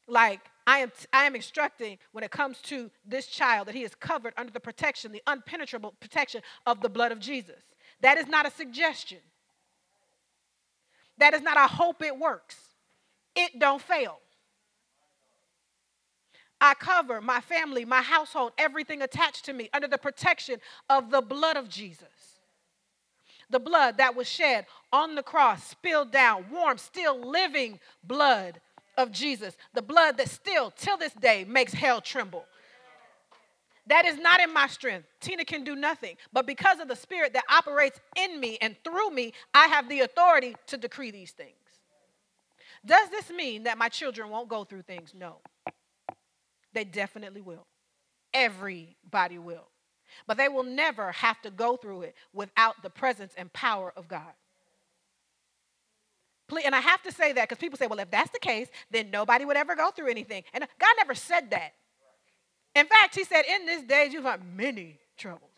Like, 0.06 0.40
I 0.66 0.78
am, 0.80 0.92
I 1.12 1.24
am 1.24 1.34
instructing 1.34 1.98
when 2.12 2.24
it 2.24 2.30
comes 2.30 2.60
to 2.62 2.90
this 3.06 3.26
child 3.26 3.68
that 3.68 3.74
he 3.74 3.84
is 3.84 3.94
covered 3.94 4.34
under 4.36 4.52
the 4.52 4.60
protection, 4.60 5.12
the 5.12 5.22
unpenetrable 5.26 5.94
protection 6.00 6.42
of 6.66 6.80
the 6.80 6.88
blood 6.88 7.12
of 7.12 7.20
Jesus. 7.20 7.60
That 8.00 8.18
is 8.18 8.26
not 8.26 8.46
a 8.46 8.50
suggestion. 8.50 9.18
That 11.18 11.32
is 11.32 11.42
not 11.42 11.56
a 11.56 11.66
hope 11.66 12.02
it 12.02 12.18
works. 12.18 12.56
It 13.36 13.58
don't 13.58 13.82
fail. 13.82 14.18
I 16.60 16.74
cover 16.74 17.20
my 17.20 17.40
family, 17.40 17.84
my 17.84 18.00
household, 18.00 18.52
everything 18.56 19.02
attached 19.02 19.44
to 19.46 19.52
me 19.52 19.68
under 19.74 19.88
the 19.88 19.98
protection 19.98 20.60
of 20.88 21.10
the 21.10 21.20
blood 21.20 21.56
of 21.56 21.68
Jesus. 21.68 22.08
The 23.50 23.60
blood 23.60 23.98
that 23.98 24.16
was 24.16 24.26
shed 24.26 24.66
on 24.92 25.14
the 25.14 25.22
cross, 25.22 25.62
spilled 25.64 26.10
down, 26.10 26.46
warm, 26.50 26.78
still 26.78 27.20
living 27.20 27.78
blood 28.02 28.60
of 28.96 29.12
Jesus, 29.12 29.56
the 29.74 29.82
blood 29.82 30.16
that 30.16 30.30
still, 30.30 30.70
till 30.70 30.96
this 30.96 31.12
day, 31.12 31.44
makes 31.44 31.74
hell 31.74 32.00
tremble. 32.00 32.44
That 33.86 34.06
is 34.06 34.16
not 34.16 34.40
in 34.40 34.52
my 34.52 34.66
strength. 34.66 35.06
Tina 35.20 35.44
can 35.44 35.62
do 35.62 35.76
nothing. 35.76 36.16
But 36.32 36.46
because 36.46 36.80
of 36.80 36.88
the 36.88 36.96
Spirit 36.96 37.34
that 37.34 37.44
operates 37.50 38.00
in 38.16 38.40
me 38.40 38.56
and 38.62 38.76
through 38.82 39.10
me, 39.10 39.34
I 39.52 39.66
have 39.66 39.88
the 39.88 40.00
authority 40.00 40.56
to 40.68 40.78
decree 40.78 41.10
these 41.10 41.32
things. 41.32 41.56
Does 42.84 43.08
this 43.08 43.30
mean 43.30 43.64
that 43.64 43.78
my 43.78 43.88
children 43.88 44.28
won't 44.28 44.48
go 44.48 44.64
through 44.64 44.82
things? 44.82 45.12
No. 45.14 45.36
They 46.72 46.84
definitely 46.84 47.40
will. 47.40 47.66
Everybody 48.32 49.38
will. 49.38 49.68
But 50.26 50.36
they 50.36 50.48
will 50.48 50.64
never 50.64 51.12
have 51.12 51.40
to 51.42 51.50
go 51.50 51.76
through 51.76 52.02
it 52.02 52.14
without 52.32 52.82
the 52.82 52.90
presence 52.90 53.32
and 53.36 53.52
power 53.52 53.92
of 53.96 54.08
God. 54.08 54.32
Please, 56.46 56.64
And 56.66 56.74
I 56.74 56.80
have 56.80 57.02
to 57.02 57.12
say 57.12 57.32
that 57.32 57.48
because 57.48 57.60
people 57.60 57.78
say, 57.78 57.86
well, 57.86 57.98
if 58.00 58.10
that's 58.10 58.30
the 58.30 58.38
case, 58.38 58.68
then 58.90 59.10
nobody 59.10 59.44
would 59.44 59.56
ever 59.56 59.74
go 59.74 59.90
through 59.90 60.08
anything. 60.08 60.44
And 60.52 60.66
God 60.78 60.94
never 60.98 61.14
said 61.14 61.50
that. 61.50 61.72
In 62.74 62.86
fact, 62.86 63.14
He 63.14 63.24
said, 63.24 63.44
in 63.48 63.64
this 63.64 63.82
day 63.82 64.08
you'll 64.10 64.24
have 64.24 64.44
many 64.44 64.98
troubles. 65.16 65.50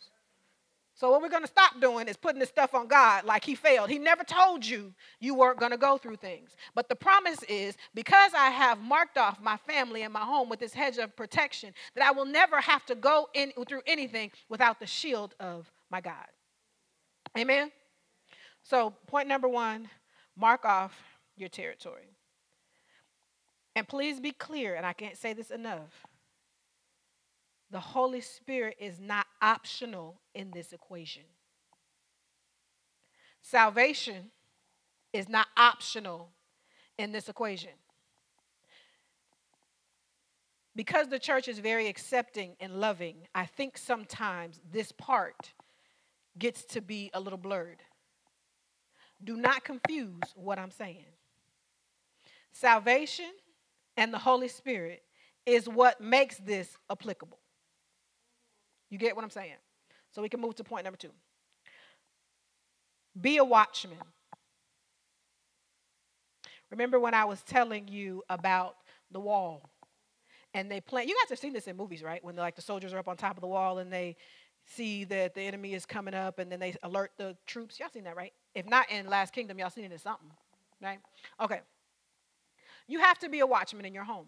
So 0.97 1.11
what 1.11 1.21
we're 1.21 1.29
going 1.29 1.43
to 1.43 1.49
stop 1.49 1.79
doing 1.79 2.09
is 2.09 2.17
putting 2.17 2.41
this 2.41 2.49
stuff 2.49 2.75
on 2.75 2.89
God 2.89 3.27
like 3.27 3.45
he 3.45 3.55
failed. 3.55 3.91
He 3.91 3.99
never 3.99 4.25
told 4.25 4.65
you 4.65 4.95
you 5.21 5.35
weren't 5.35 5.59
going 5.59 5.73
to 5.73 5.77
go 5.77 5.99
through 5.99 6.17
things. 6.17 6.57
But 6.75 6.89
the 6.89 6.97
promise 6.97 7.43
is 7.43 7.77
because 7.95 8.33
I 8.35 8.49
have 8.49 8.81
marked 8.81 9.19
off 9.19 9.39
my 9.39 9.59
family 9.59 10.05
and 10.05 10.13
my 10.13 10.21
home 10.21 10.49
with 10.49 10.59
this 10.59 10.73
hedge 10.73 10.97
of 10.97 11.15
protection 11.15 11.75
that 11.95 12.05
I 12.05 12.13
will 12.13 12.25
never 12.25 12.63
have 12.63 12.87
to 12.87 12.95
go 12.95 13.29
in 13.35 13.53
through 13.69 13.83
anything 13.87 14.31
without 14.49 14.81
the 14.81 14.87
shield 14.87 15.35
of 15.39 15.71
my 15.91 16.01
God. 16.01 16.27
Amen. 17.37 17.71
So, 18.63 18.95
point 19.07 19.29
number 19.29 19.49
1, 19.49 19.91
mark 20.35 20.65
off 20.65 20.99
your 21.37 21.51
territory. 21.51 22.09
And 23.75 23.87
please 23.87 24.19
be 24.19 24.33
clear, 24.33 24.75
and 24.75 24.87
I 24.87 24.95
can't 24.95 25.19
say 25.19 25.35
this 25.35 25.51
enough. 25.51 26.07
The 27.71 27.81
Holy 27.81 28.21
Spirit 28.21 28.77
is 28.79 29.01
not 29.01 29.27
optional 29.43 30.21
in 30.35 30.51
this 30.51 30.73
equation. 30.73 31.25
Salvation 33.43 34.31
is 35.13 35.29
not 35.29 35.47
optional 35.57 36.31
in 36.99 37.13
this 37.13 37.29
equation. 37.29 37.71
Because 40.75 41.09
the 41.09 41.19
church 41.19 41.49
is 41.49 41.59
very 41.59 41.89
accepting 41.89 42.55
and 42.61 42.81
loving, 42.81 43.27
I 43.35 43.47
think 43.47 43.79
sometimes 43.79 44.61
this 44.71 44.93
part 44.93 45.55
gets 46.39 46.65
to 46.67 46.83
be 46.83 47.11
a 47.15 47.21
little 47.21 47.39
blurred. 47.39 47.83
Do 49.25 49.37
not 49.37 49.65
confuse 49.65 50.21
what 50.35 50.59
I'm 50.59 50.71
saying. 50.71 51.07
Salvation 52.53 53.33
and 53.97 54.13
the 54.13 54.19
Holy 54.19 54.49
Spirit 54.49 55.03
is 55.47 55.69
what 55.69 56.01
makes 56.01 56.37
this 56.39 56.77
applicable. 56.91 57.39
You 58.91 58.99
get 58.99 59.17
what 59.17 59.25
I'm 59.25 59.31
saying? 59.31 59.57
So 60.13 60.23
we 60.23 60.29
can 60.29 60.41
move 60.41 60.55
to 60.57 60.65
point 60.65 60.85
number 60.85 60.97
two. 60.97 61.11
Be 63.21 63.39
a 63.39 63.45
watchman. 63.45 63.99
Remember 66.71 66.99
when 66.99 67.15
I 67.15 67.25
was 67.25 67.43
telling 67.43 67.89
you 67.89 68.23
about 68.29 68.77
the 69.11 69.21
wall? 69.21 69.71
And 70.55 70.71
they 70.71 70.81
plant, 70.81 71.09
you 71.09 71.15
guys 71.23 71.31
have 71.31 71.39
seen 71.39 71.53
this 71.53 71.67
in 71.67 71.77
movies, 71.77 72.03
right? 72.03 72.23
When 72.25 72.37
like 72.37 72.57
the 72.57 72.63
soldiers 72.63 72.93
are 72.93 72.99
up 72.99 73.09
on 73.09 73.17
top 73.17 73.37
of 73.37 73.41
the 73.41 73.47
wall 73.47 73.79
and 73.79 73.93
they 73.93 74.17
see 74.65 75.05
that 75.05 75.35
the 75.35 75.43
enemy 75.43 75.75
is 75.75 75.87
coming 75.87 76.15
up 76.15 76.39
and 76.39 76.51
then 76.51 76.59
they 76.59 76.75
alert 76.83 77.13
the 77.17 77.37
troops. 77.47 77.79
Y'all 77.79 77.89
seen 77.93 78.05
that, 78.05 78.17
right? 78.17 78.33
If 78.55 78.67
not 78.67 78.91
in 78.91 79.07
Last 79.09 79.33
Kingdom, 79.33 79.59
y'all 79.59 79.71
seen 79.71 79.85
it 79.85 79.93
in 79.93 79.99
something, 79.99 80.31
right? 80.83 80.99
Okay. 81.41 81.61
You 82.89 83.01
have 83.01 83.19
to 83.21 83.29
be 83.29 83.41
a 83.41 83.47
watchman 83.47 83.85
in 83.85 83.95
your 83.95 84.05
home. 84.05 84.27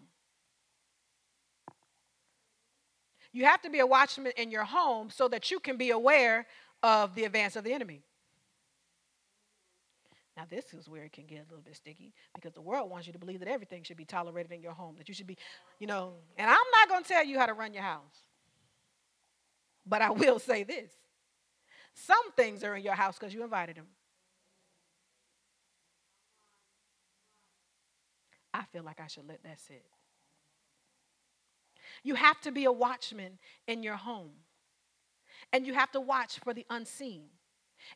You 3.31 3.45
have 3.45 3.61
to 3.61 3.69
be 3.69 3.79
a 3.79 3.87
watchman 3.87 4.31
in 4.37 4.51
your 4.51 4.63
home 4.63 5.09
so 5.09 5.27
that 5.27 5.51
you 5.51 5.59
can 5.59 5.77
be 5.77 5.91
aware 5.91 6.47
of 6.81 7.15
the 7.15 7.25
advance 7.25 7.55
of 7.55 7.63
the 7.63 7.73
enemy. 7.73 8.01
Now, 10.35 10.45
this 10.49 10.73
is 10.73 10.87
where 10.87 11.03
it 11.03 11.11
can 11.11 11.25
get 11.25 11.39
a 11.39 11.49
little 11.49 11.61
bit 11.61 11.75
sticky 11.75 12.13
because 12.33 12.53
the 12.53 12.61
world 12.61 12.89
wants 12.89 13.07
you 13.07 13.13
to 13.13 13.19
believe 13.19 13.39
that 13.39 13.49
everything 13.49 13.83
should 13.83 13.97
be 13.97 14.05
tolerated 14.05 14.51
in 14.53 14.61
your 14.61 14.71
home, 14.71 14.95
that 14.97 15.09
you 15.09 15.13
should 15.13 15.27
be, 15.27 15.37
you 15.79 15.87
know, 15.87 16.13
and 16.37 16.49
I'm 16.49 16.57
not 16.77 16.87
going 16.87 17.03
to 17.03 17.09
tell 17.09 17.25
you 17.25 17.37
how 17.37 17.45
to 17.45 17.53
run 17.53 17.73
your 17.73 17.83
house. 17.83 18.23
But 19.85 20.01
I 20.01 20.09
will 20.11 20.39
say 20.39 20.63
this 20.63 20.91
some 21.93 22.31
things 22.37 22.63
are 22.63 22.75
in 22.75 22.83
your 22.83 22.93
house 22.93 23.17
because 23.19 23.33
you 23.33 23.43
invited 23.43 23.75
them. 23.75 23.87
I 28.53 28.63
feel 28.71 28.83
like 28.83 28.99
I 28.99 29.07
should 29.07 29.27
let 29.27 29.43
that 29.43 29.59
sit. 29.59 29.85
You 32.03 32.15
have 32.15 32.39
to 32.41 32.51
be 32.51 32.65
a 32.65 32.71
watchman 32.71 33.39
in 33.67 33.83
your 33.83 33.95
home. 33.95 34.31
And 35.51 35.65
you 35.65 35.73
have 35.73 35.91
to 35.91 36.01
watch 36.01 36.39
for 36.39 36.53
the 36.53 36.65
unseen. 36.69 37.25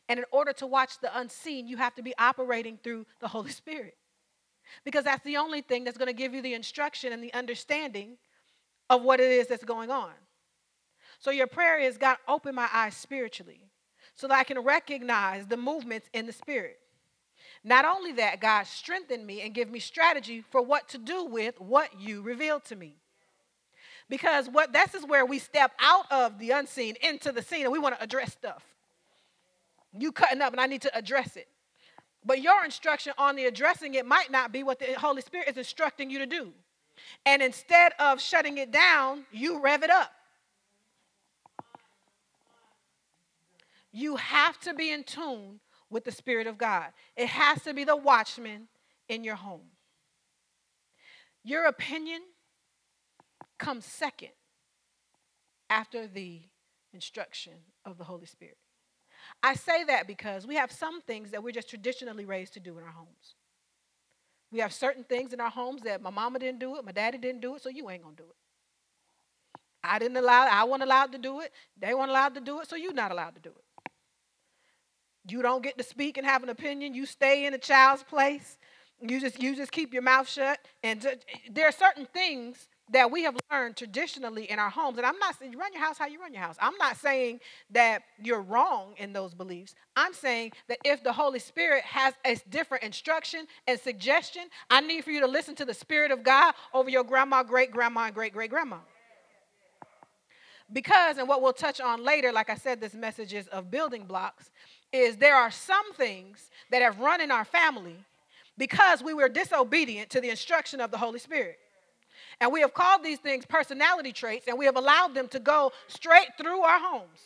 And 0.08 0.18
in 0.18 0.24
order 0.32 0.52
to 0.54 0.66
watch 0.66 0.98
the 1.00 1.16
unseen, 1.18 1.66
you 1.66 1.76
have 1.76 1.94
to 1.94 2.02
be 2.02 2.14
operating 2.18 2.78
through 2.82 3.06
the 3.20 3.28
Holy 3.28 3.50
Spirit. 3.62 3.96
Because 4.84 5.04
that's 5.04 5.24
the 5.24 5.36
only 5.36 5.60
thing 5.60 5.84
that's 5.84 5.98
going 5.98 6.08
to 6.08 6.14
give 6.14 6.34
you 6.34 6.42
the 6.42 6.54
instruction 6.54 7.12
and 7.12 7.22
the 7.22 7.32
understanding 7.34 8.16
of 8.90 9.02
what 9.02 9.20
it 9.20 9.30
is 9.30 9.46
that's 9.46 9.64
going 9.64 9.90
on. 9.90 10.12
So 11.18 11.30
your 11.30 11.46
prayer 11.46 11.78
is 11.78 11.96
God, 11.96 12.16
open 12.28 12.54
my 12.54 12.68
eyes 12.72 12.96
spiritually 12.96 13.60
so 14.14 14.28
that 14.28 14.38
I 14.38 14.44
can 14.44 14.60
recognize 14.60 15.46
the 15.46 15.56
movements 15.56 16.08
in 16.12 16.26
the 16.26 16.32
spirit. 16.32 16.78
Not 17.62 17.84
only 17.84 18.12
that, 18.12 18.40
God, 18.40 18.66
strengthen 18.66 19.24
me 19.24 19.40
and 19.40 19.54
give 19.54 19.70
me 19.70 19.78
strategy 19.78 20.42
for 20.50 20.60
what 20.60 20.88
to 20.90 20.98
do 20.98 21.24
with 21.24 21.60
what 21.60 21.98
you 21.98 22.22
revealed 22.22 22.64
to 22.66 22.76
me. 22.76 22.96
Because 24.08 24.48
what 24.48 24.72
this 24.72 24.94
is 24.94 25.04
where 25.06 25.24
we 25.24 25.38
step 25.38 25.72
out 25.80 26.10
of 26.10 26.38
the 26.38 26.50
unseen 26.50 26.96
into 27.02 27.32
the 27.32 27.42
seen 27.42 27.62
and 27.62 27.72
we 27.72 27.78
want 27.78 27.96
to 27.96 28.02
address 28.02 28.32
stuff. 28.32 28.62
You 29.96 30.12
cutting 30.12 30.42
up 30.42 30.52
and 30.52 30.60
I 30.60 30.66
need 30.66 30.82
to 30.82 30.96
address 30.96 31.36
it. 31.36 31.48
But 32.24 32.42
your 32.42 32.64
instruction 32.64 33.12
on 33.18 33.36
the 33.36 33.44
addressing 33.44 33.94
it 33.94 34.06
might 34.06 34.30
not 34.30 34.52
be 34.52 34.62
what 34.62 34.78
the 34.78 34.94
Holy 34.98 35.22
Spirit 35.22 35.48
is 35.48 35.56
instructing 35.56 36.10
you 36.10 36.18
to 36.18 36.26
do. 36.26 36.52
And 37.26 37.42
instead 37.42 37.92
of 37.98 38.20
shutting 38.20 38.58
it 38.58 38.70
down, 38.70 39.24
you 39.32 39.60
rev 39.60 39.82
it 39.82 39.90
up. 39.90 40.12
You 43.92 44.16
have 44.16 44.58
to 44.60 44.74
be 44.74 44.90
in 44.90 45.04
tune 45.04 45.60
with 45.90 46.04
the 46.04 46.12
Spirit 46.12 46.46
of 46.46 46.58
God. 46.58 46.86
It 47.16 47.28
has 47.28 47.62
to 47.62 47.74
be 47.74 47.84
the 47.84 47.96
watchman 47.96 48.68
in 49.08 49.22
your 49.22 49.36
home. 49.36 49.70
Your 51.44 51.66
opinion 51.66 52.22
comes 53.64 53.84
second 53.86 54.30
after 55.70 56.06
the 56.06 56.42
instruction 56.92 57.54
of 57.84 57.96
the 57.98 58.04
Holy 58.04 58.26
Spirit. 58.26 58.58
I 59.42 59.54
say 59.54 59.84
that 59.84 60.06
because 60.06 60.46
we 60.46 60.56
have 60.56 60.70
some 60.70 61.00
things 61.00 61.30
that 61.30 61.42
we're 61.42 61.52
just 61.52 61.70
traditionally 61.70 62.26
raised 62.26 62.52
to 62.54 62.60
do 62.60 62.76
in 62.76 62.84
our 62.84 62.90
homes. 62.90 63.36
We 64.52 64.60
have 64.60 64.72
certain 64.72 65.02
things 65.02 65.32
in 65.32 65.40
our 65.40 65.50
homes 65.50 65.82
that 65.82 66.02
my 66.02 66.10
mama 66.10 66.38
didn't 66.38 66.60
do 66.60 66.76
it, 66.76 66.84
my 66.84 66.92
daddy 66.92 67.18
didn't 67.18 67.40
do 67.40 67.56
it, 67.56 67.62
so 67.62 67.70
you 67.70 67.88
ain't 67.88 68.02
gonna 68.02 68.14
do 68.14 68.24
it. 68.24 68.36
I 69.82 69.98
didn't 69.98 70.16
allow, 70.16 70.46
I 70.46 70.64
wasn't 70.64 70.84
allowed 70.84 71.12
to 71.12 71.18
do 71.18 71.40
it, 71.40 71.50
they 71.78 71.94
weren't 71.94 72.10
allowed 72.10 72.34
to 72.34 72.40
do 72.40 72.60
it, 72.60 72.68
so 72.68 72.76
you're 72.76 72.92
not 72.92 73.10
allowed 73.10 73.34
to 73.34 73.40
do 73.40 73.50
it. 73.50 73.90
You 75.26 75.40
don't 75.40 75.62
get 75.62 75.78
to 75.78 75.84
speak 75.84 76.18
and 76.18 76.26
have 76.26 76.42
an 76.42 76.50
opinion, 76.50 76.94
you 76.94 77.06
stay 77.06 77.46
in 77.46 77.54
a 77.54 77.58
child's 77.58 78.02
place. 78.02 78.58
You 79.00 79.20
just 79.20 79.42
you 79.42 79.56
just 79.56 79.72
keep 79.72 79.92
your 79.92 80.02
mouth 80.02 80.28
shut. 80.28 80.60
And 80.82 81.04
there 81.50 81.66
are 81.66 81.72
certain 81.72 82.06
things 82.06 82.68
that 82.90 83.10
we 83.10 83.22
have 83.22 83.36
learned 83.50 83.76
traditionally 83.76 84.50
in 84.50 84.58
our 84.58 84.70
homes. 84.70 84.98
And 84.98 85.06
I'm 85.06 85.18
not 85.18 85.38
saying 85.38 85.52
you 85.52 85.58
run 85.58 85.72
your 85.72 85.82
house 85.82 85.96
how 85.96 86.06
you 86.06 86.20
run 86.20 86.32
your 86.32 86.42
house. 86.42 86.56
I'm 86.60 86.76
not 86.76 86.96
saying 86.96 87.40
that 87.70 88.02
you're 88.22 88.42
wrong 88.42 88.94
in 88.98 89.12
those 89.12 89.32
beliefs. 89.32 89.74
I'm 89.96 90.12
saying 90.12 90.52
that 90.68 90.78
if 90.84 91.02
the 91.02 91.12
Holy 91.12 91.38
Spirit 91.38 91.84
has 91.84 92.14
a 92.24 92.36
different 92.50 92.84
instruction 92.84 93.46
and 93.66 93.80
suggestion, 93.80 94.44
I 94.70 94.80
need 94.80 95.04
for 95.04 95.10
you 95.10 95.20
to 95.20 95.26
listen 95.26 95.54
to 95.56 95.64
the 95.64 95.74
Spirit 95.74 96.10
of 96.10 96.22
God 96.22 96.54
over 96.74 96.90
your 96.90 97.04
grandma, 97.04 97.42
great 97.42 97.70
grandma, 97.70 98.06
and 98.06 98.14
great 98.14 98.32
great 98.32 98.50
grandma. 98.50 98.78
Because, 100.72 101.18
and 101.18 101.28
what 101.28 101.42
we'll 101.42 101.52
touch 101.52 101.80
on 101.80 102.02
later, 102.02 102.32
like 102.32 102.50
I 102.50 102.56
said, 102.56 102.80
this 102.80 102.94
message 102.94 103.32
is 103.32 103.46
of 103.48 103.70
building 103.70 104.06
blocks, 104.06 104.50
is 104.92 105.16
there 105.16 105.36
are 105.36 105.50
some 105.50 105.92
things 105.94 106.50
that 106.70 106.82
have 106.82 106.98
run 106.98 107.20
in 107.20 107.30
our 107.30 107.44
family 107.44 107.96
because 108.56 109.02
we 109.02 109.14
were 109.14 109.28
disobedient 109.28 110.10
to 110.10 110.20
the 110.20 110.30
instruction 110.30 110.80
of 110.80 110.90
the 110.90 110.98
Holy 110.98 111.18
Spirit. 111.18 111.58
And 112.40 112.52
we 112.52 112.60
have 112.60 112.74
called 112.74 113.04
these 113.04 113.18
things 113.18 113.46
personality 113.46 114.12
traits, 114.12 114.48
and 114.48 114.58
we 114.58 114.64
have 114.64 114.76
allowed 114.76 115.14
them 115.14 115.28
to 115.28 115.38
go 115.38 115.72
straight 115.88 116.28
through 116.38 116.60
our 116.60 116.78
homes. 116.78 117.20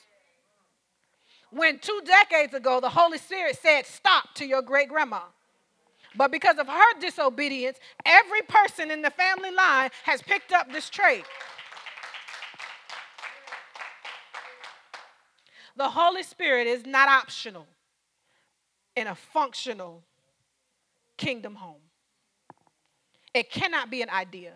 When 1.50 1.78
two 1.78 2.00
decades 2.04 2.52
ago, 2.52 2.80
the 2.80 2.90
Holy 2.90 3.18
Spirit 3.18 3.58
said, 3.60 3.86
Stop 3.86 4.34
to 4.34 4.46
your 4.46 4.62
great 4.62 4.88
grandma. 4.88 5.20
But 6.14 6.30
because 6.30 6.58
of 6.58 6.66
her 6.66 7.00
disobedience, 7.00 7.78
every 8.04 8.42
person 8.42 8.90
in 8.90 9.02
the 9.02 9.10
family 9.10 9.50
line 9.50 9.90
has 10.04 10.22
picked 10.22 10.52
up 10.52 10.72
this 10.72 10.90
trait. 10.90 11.24
The 15.76 15.88
Holy 15.88 16.24
Spirit 16.24 16.66
is 16.66 16.84
not 16.84 17.08
optional 17.08 17.66
in 18.96 19.06
a 19.06 19.14
functional 19.14 20.02
kingdom 21.16 21.54
home. 21.54 21.82
It 23.32 23.50
cannot 23.50 23.88
be 23.88 24.02
an 24.02 24.10
idea, 24.10 24.54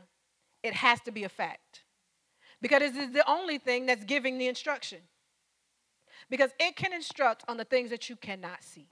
it 0.62 0.75
has 0.75 1.01
to 1.03 1.12
be 1.12 1.25
a 1.25 1.29
fact. 1.29 1.83
Because 2.61 2.83
it 2.83 2.96
is 2.96 3.12
the 3.12 3.29
only 3.29 3.59
thing 3.59 3.87
that's 3.87 4.05
giving 4.05 4.38
the 4.38 4.46
instruction. 4.46 4.98
Because 6.31 6.51
it 6.61 6.77
can 6.77 6.92
instruct 6.92 7.44
on 7.48 7.57
the 7.57 7.64
things 7.64 7.90
that 7.90 8.09
you 8.09 8.16
cannot 8.16 8.62
see. 8.62 8.88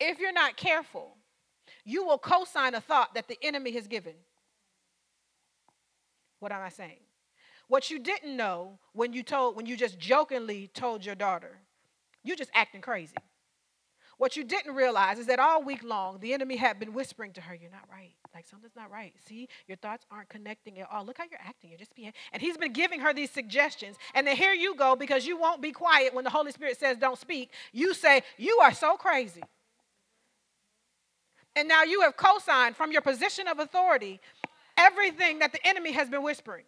If 0.00 0.18
you're 0.18 0.32
not 0.32 0.56
careful, 0.56 1.16
you 1.84 2.04
will 2.04 2.18
co 2.18 2.44
sign 2.44 2.74
a 2.74 2.80
thought 2.80 3.14
that 3.14 3.28
the 3.28 3.38
enemy 3.42 3.72
has 3.72 3.86
given. 3.86 4.14
What 6.40 6.52
am 6.52 6.62
I 6.62 6.68
saying? 6.68 7.00
What 7.68 7.90
you 7.90 7.98
didn't 7.98 8.36
know 8.36 8.78
when 8.92 9.12
you 9.12 9.22
told 9.22 9.56
when 9.56 9.66
you 9.66 9.76
just 9.76 9.98
jokingly 9.98 10.68
told 10.68 11.04
your 11.04 11.14
daughter, 11.14 11.58
you're 12.24 12.36
just 12.36 12.50
acting 12.54 12.80
crazy. 12.80 13.14
What 14.18 14.36
you 14.36 14.42
didn't 14.42 14.74
realize 14.74 15.18
is 15.18 15.26
that 15.26 15.38
all 15.38 15.62
week 15.62 15.84
long, 15.84 16.18
the 16.18 16.34
enemy 16.34 16.56
had 16.56 16.80
been 16.80 16.92
whispering 16.92 17.32
to 17.34 17.40
her, 17.40 17.54
You're 17.54 17.70
not 17.70 17.88
right. 17.90 18.14
Like 18.34 18.46
something's 18.46 18.76
not 18.76 18.90
right. 18.90 19.14
See, 19.26 19.48
your 19.66 19.76
thoughts 19.76 20.04
aren't 20.10 20.28
connecting 20.28 20.78
at 20.80 20.88
all. 20.92 21.04
Look 21.04 21.18
how 21.18 21.24
you're 21.30 21.40
acting. 21.40 21.70
You're 21.70 21.78
just 21.78 21.94
being. 21.94 22.12
And 22.32 22.42
he's 22.42 22.56
been 22.56 22.72
giving 22.72 23.00
her 23.00 23.14
these 23.14 23.30
suggestions. 23.30 23.96
And 24.14 24.26
then 24.26 24.36
here 24.36 24.52
you 24.52 24.74
go, 24.74 24.96
because 24.96 25.26
you 25.26 25.38
won't 25.38 25.62
be 25.62 25.72
quiet 25.72 26.14
when 26.14 26.24
the 26.24 26.30
Holy 26.30 26.52
Spirit 26.52 26.78
says 26.78 26.98
don't 26.98 27.18
speak. 27.18 27.52
You 27.72 27.94
say, 27.94 28.22
You 28.36 28.58
are 28.62 28.74
so 28.74 28.96
crazy. 28.96 29.42
And 31.54 31.68
now 31.68 31.84
you 31.84 32.02
have 32.02 32.16
co 32.16 32.38
signed 32.38 32.76
from 32.76 32.92
your 32.92 33.02
position 33.02 33.48
of 33.48 33.60
authority 33.60 34.20
everything 34.76 35.40
that 35.40 35.52
the 35.52 35.64
enemy 35.66 35.92
has 35.92 36.08
been 36.08 36.22
whispering. 36.22 36.64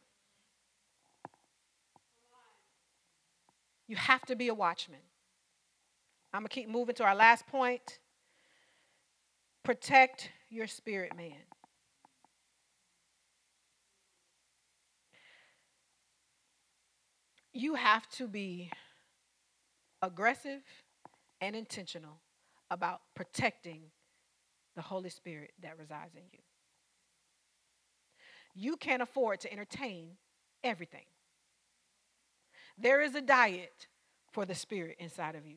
You 3.88 3.96
have 3.96 4.24
to 4.26 4.36
be 4.36 4.48
a 4.48 4.54
watchman. 4.54 5.00
I'm 6.33 6.43
going 6.43 6.49
to 6.49 6.55
keep 6.55 6.69
moving 6.69 6.95
to 6.97 7.05
our 7.05 7.14
last 7.14 7.47
point. 7.47 7.99
Protect 9.64 10.31
your 10.49 10.66
spirit 10.66 11.16
man. 11.16 11.33
You 17.53 17.75
have 17.75 18.09
to 18.11 18.29
be 18.29 18.71
aggressive 20.03 20.62
and 21.40 21.57
intentional 21.57 22.21
about 22.71 23.01
protecting 23.14 23.83
the 24.77 24.83
Holy 24.83 25.11
Spirit 25.11 25.53
that 25.62 25.77
resides 25.79 26.14
in 26.14 26.23
you. 26.33 26.38
You 28.55 28.77
can't 28.77 29.03
afford 29.03 29.40
to 29.40 29.53
entertain 29.53 30.12
everything. 30.62 31.07
There 32.79 33.01
is 33.01 33.14
a 33.14 33.21
diet 33.21 33.88
for 34.33 34.45
the 34.45 34.55
spirit 34.55 34.97
inside 35.01 35.35
of 35.35 35.47
you. 35.47 35.57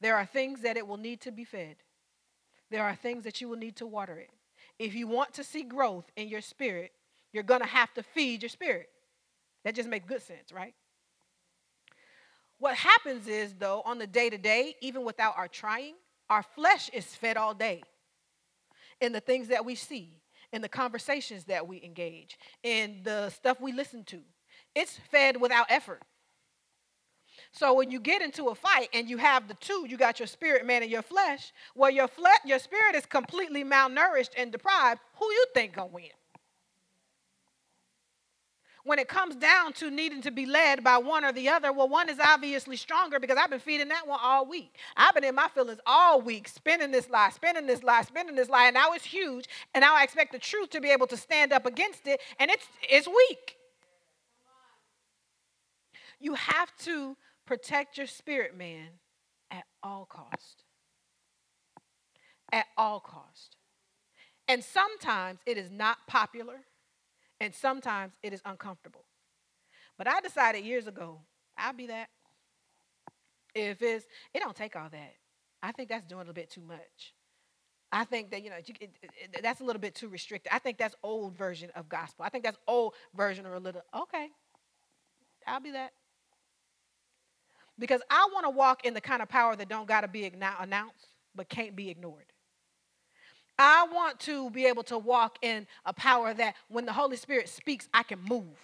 There 0.00 0.16
are 0.16 0.26
things 0.26 0.62
that 0.62 0.76
it 0.76 0.86
will 0.86 0.96
need 0.96 1.20
to 1.22 1.32
be 1.32 1.44
fed. 1.44 1.76
There 2.70 2.84
are 2.84 2.94
things 2.94 3.24
that 3.24 3.40
you 3.40 3.48
will 3.48 3.56
need 3.56 3.76
to 3.76 3.86
water 3.86 4.16
it. 4.16 4.30
If 4.78 4.94
you 4.94 5.06
want 5.06 5.34
to 5.34 5.44
see 5.44 5.62
growth 5.62 6.10
in 6.16 6.28
your 6.28 6.40
spirit, 6.40 6.92
you're 7.32 7.42
going 7.42 7.60
to 7.60 7.66
have 7.66 7.92
to 7.94 8.02
feed 8.02 8.42
your 8.42 8.48
spirit. 8.48 8.88
That 9.64 9.74
just 9.74 9.88
makes 9.88 10.08
good 10.08 10.22
sense, 10.22 10.52
right? 10.52 10.74
What 12.58 12.76
happens 12.76 13.26
is, 13.26 13.54
though, 13.54 13.82
on 13.84 13.98
the 13.98 14.06
day 14.06 14.30
to 14.30 14.38
day, 14.38 14.74
even 14.80 15.04
without 15.04 15.36
our 15.36 15.48
trying, 15.48 15.94
our 16.28 16.42
flesh 16.42 16.88
is 16.90 17.06
fed 17.06 17.36
all 17.36 17.54
day 17.54 17.82
in 19.00 19.12
the 19.12 19.20
things 19.20 19.48
that 19.48 19.64
we 19.64 19.74
see, 19.74 20.20
in 20.52 20.62
the 20.62 20.68
conversations 20.68 21.44
that 21.44 21.66
we 21.66 21.82
engage, 21.82 22.38
in 22.62 23.00
the 23.02 23.30
stuff 23.30 23.60
we 23.60 23.72
listen 23.72 24.04
to. 24.04 24.20
It's 24.74 24.98
fed 25.10 25.40
without 25.40 25.66
effort. 25.70 26.02
So 27.52 27.74
when 27.74 27.90
you 27.90 27.98
get 27.98 28.22
into 28.22 28.48
a 28.48 28.54
fight 28.54 28.88
and 28.94 29.08
you 29.10 29.16
have 29.16 29.48
the 29.48 29.54
two, 29.54 29.86
you 29.88 29.96
got 29.96 30.20
your 30.20 30.28
spirit 30.28 30.64
man 30.64 30.82
and 30.82 30.90
your 30.90 31.02
flesh. 31.02 31.52
Well, 31.74 31.90
your 31.90 32.08
flesh, 32.08 32.38
your 32.44 32.60
spirit 32.60 32.94
is 32.94 33.06
completely 33.06 33.64
malnourished 33.64 34.30
and 34.36 34.52
deprived. 34.52 35.00
Who 35.18 35.26
you 35.26 35.46
think 35.52 35.74
gonna 35.74 35.88
win? 35.88 36.10
When 38.82 38.98
it 38.98 39.08
comes 39.08 39.36
down 39.36 39.74
to 39.74 39.90
needing 39.90 40.22
to 40.22 40.30
be 40.30 40.46
led 40.46 40.82
by 40.82 40.96
one 40.96 41.22
or 41.24 41.32
the 41.32 41.50
other, 41.50 41.70
well, 41.70 41.88
one 41.88 42.08
is 42.08 42.18
obviously 42.18 42.76
stronger 42.76 43.20
because 43.20 43.36
I've 43.36 43.50
been 43.50 43.60
feeding 43.60 43.88
that 43.88 44.06
one 44.06 44.20
all 44.22 44.46
week. 44.46 44.74
I've 44.96 45.12
been 45.12 45.24
in 45.24 45.34
my 45.34 45.48
feelings 45.48 45.80
all 45.84 46.22
week, 46.22 46.48
spinning 46.48 46.90
this 46.90 47.10
lie, 47.10 47.28
spinning 47.28 47.66
this 47.66 47.82
lie, 47.82 48.02
spinning 48.02 48.36
this 48.36 48.48
lie, 48.48 48.66
and 48.66 48.74
now 48.74 48.92
it's 48.92 49.04
huge, 49.04 49.46
and 49.74 49.82
now 49.82 49.94
I 49.94 50.02
expect 50.02 50.32
the 50.32 50.38
truth 50.38 50.70
to 50.70 50.80
be 50.80 50.90
able 50.90 51.06
to 51.08 51.16
stand 51.16 51.52
up 51.52 51.66
against 51.66 52.06
it, 52.06 52.20
and 52.38 52.50
it's 52.50 52.66
it's 52.88 53.06
weak. 53.06 53.58
You 56.18 56.34
have 56.34 56.74
to 56.84 57.16
Protect 57.50 57.98
your 57.98 58.06
spirit, 58.06 58.56
man, 58.56 58.86
at 59.50 59.64
all 59.82 60.06
cost. 60.08 60.62
At 62.52 62.66
all 62.76 63.00
cost. 63.00 63.56
And 64.46 64.62
sometimes 64.62 65.40
it 65.46 65.58
is 65.58 65.68
not 65.68 65.96
popular, 66.06 66.60
and 67.40 67.52
sometimes 67.52 68.12
it 68.22 68.32
is 68.32 68.40
uncomfortable. 68.44 69.04
But 69.98 70.06
I 70.06 70.20
decided 70.20 70.64
years 70.64 70.86
ago, 70.86 71.22
I'll 71.58 71.72
be 71.72 71.88
that. 71.88 72.10
If 73.52 73.82
it's, 73.82 74.06
it 74.32 74.38
don't 74.38 74.54
take 74.54 74.76
all 74.76 74.88
that. 74.88 75.14
I 75.60 75.72
think 75.72 75.88
that's 75.88 76.04
doing 76.04 76.18
a 76.18 76.22
little 76.22 76.34
bit 76.34 76.50
too 76.50 76.62
much. 76.62 77.14
I 77.90 78.04
think 78.04 78.30
that 78.30 78.44
you 78.44 78.50
know 78.50 78.58
it, 78.58 78.76
it, 78.80 79.40
that's 79.42 79.60
a 79.60 79.64
little 79.64 79.82
bit 79.82 79.96
too 79.96 80.06
restricted. 80.06 80.52
I 80.54 80.60
think 80.60 80.78
that's 80.78 80.94
old 81.02 81.36
version 81.36 81.70
of 81.74 81.88
gospel. 81.88 82.24
I 82.24 82.28
think 82.28 82.44
that's 82.44 82.58
old 82.68 82.94
version 83.16 83.44
or 83.44 83.54
a 83.54 83.58
little 83.58 83.82
okay. 84.02 84.28
I'll 85.48 85.58
be 85.58 85.72
that 85.72 85.90
because 87.80 88.02
I 88.10 88.28
want 88.32 88.44
to 88.44 88.50
walk 88.50 88.84
in 88.84 88.94
the 88.94 89.00
kind 89.00 89.22
of 89.22 89.28
power 89.28 89.56
that 89.56 89.68
don't 89.68 89.88
got 89.88 90.02
to 90.02 90.08
be 90.08 90.24
announced 90.24 91.08
but 91.34 91.48
can't 91.48 91.74
be 91.74 91.88
ignored. 91.88 92.26
I 93.58 93.86
want 93.92 94.20
to 94.20 94.50
be 94.50 94.66
able 94.66 94.82
to 94.84 94.98
walk 94.98 95.38
in 95.42 95.66
a 95.84 95.92
power 95.92 96.32
that 96.34 96.54
when 96.68 96.86
the 96.86 96.92
Holy 96.92 97.16
Spirit 97.16 97.48
speaks, 97.48 97.88
I 97.92 98.02
can 98.02 98.20
move. 98.22 98.56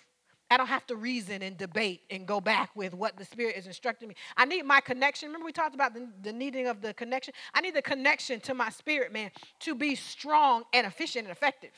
I 0.50 0.56
don't 0.56 0.68
have 0.68 0.86
to 0.86 0.96
reason 0.96 1.42
and 1.42 1.56
debate 1.58 2.02
and 2.08 2.26
go 2.26 2.40
back 2.40 2.70
with 2.76 2.94
what 2.94 3.16
the 3.16 3.24
Spirit 3.24 3.56
is 3.56 3.66
instructing 3.66 4.08
me. 4.08 4.14
I 4.36 4.44
need 4.44 4.64
my 4.64 4.80
connection. 4.80 5.28
Remember, 5.28 5.44
we 5.44 5.52
talked 5.52 5.74
about 5.74 5.92
the, 5.92 6.08
the 6.22 6.32
needing 6.32 6.68
of 6.68 6.82
the 6.82 6.94
connection? 6.94 7.34
I 7.52 7.60
need 7.60 7.74
the 7.74 7.82
connection 7.82 8.38
to 8.40 8.54
my 8.54 8.70
spirit, 8.70 9.12
man, 9.12 9.32
to 9.60 9.74
be 9.74 9.96
strong 9.96 10.62
and 10.72 10.86
efficient 10.86 11.26
and 11.26 11.32
effective. 11.32 11.72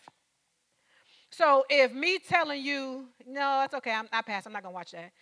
So 1.31 1.65
if 1.71 1.93
me 1.93 2.19
telling 2.19 2.63
you, 2.63 3.07
no, 3.27 3.61
that's 3.61 3.75
okay, 3.75 3.93
I'm, 3.93 4.09
I 4.13 4.23
pass, 4.23 4.47
I'm 4.47 4.53
not 4.53 4.63
going 4.63 4.73
to 4.73 4.77
watch 4.77 4.93
that 4.93 5.13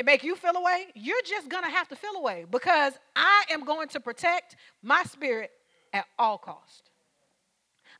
it 0.00 0.06
make 0.06 0.24
you 0.24 0.34
feel 0.34 0.56
away, 0.56 0.86
you're 0.94 1.22
just 1.26 1.50
going 1.50 1.62
to 1.62 1.68
have 1.68 1.86
to 1.88 1.94
feel 1.94 2.16
away 2.16 2.46
because 2.50 2.94
I 3.14 3.44
am 3.50 3.66
going 3.66 3.86
to 3.88 4.00
protect 4.00 4.56
my 4.82 5.02
spirit 5.02 5.50
at 5.92 6.06
all 6.18 6.38
cost. 6.38 6.90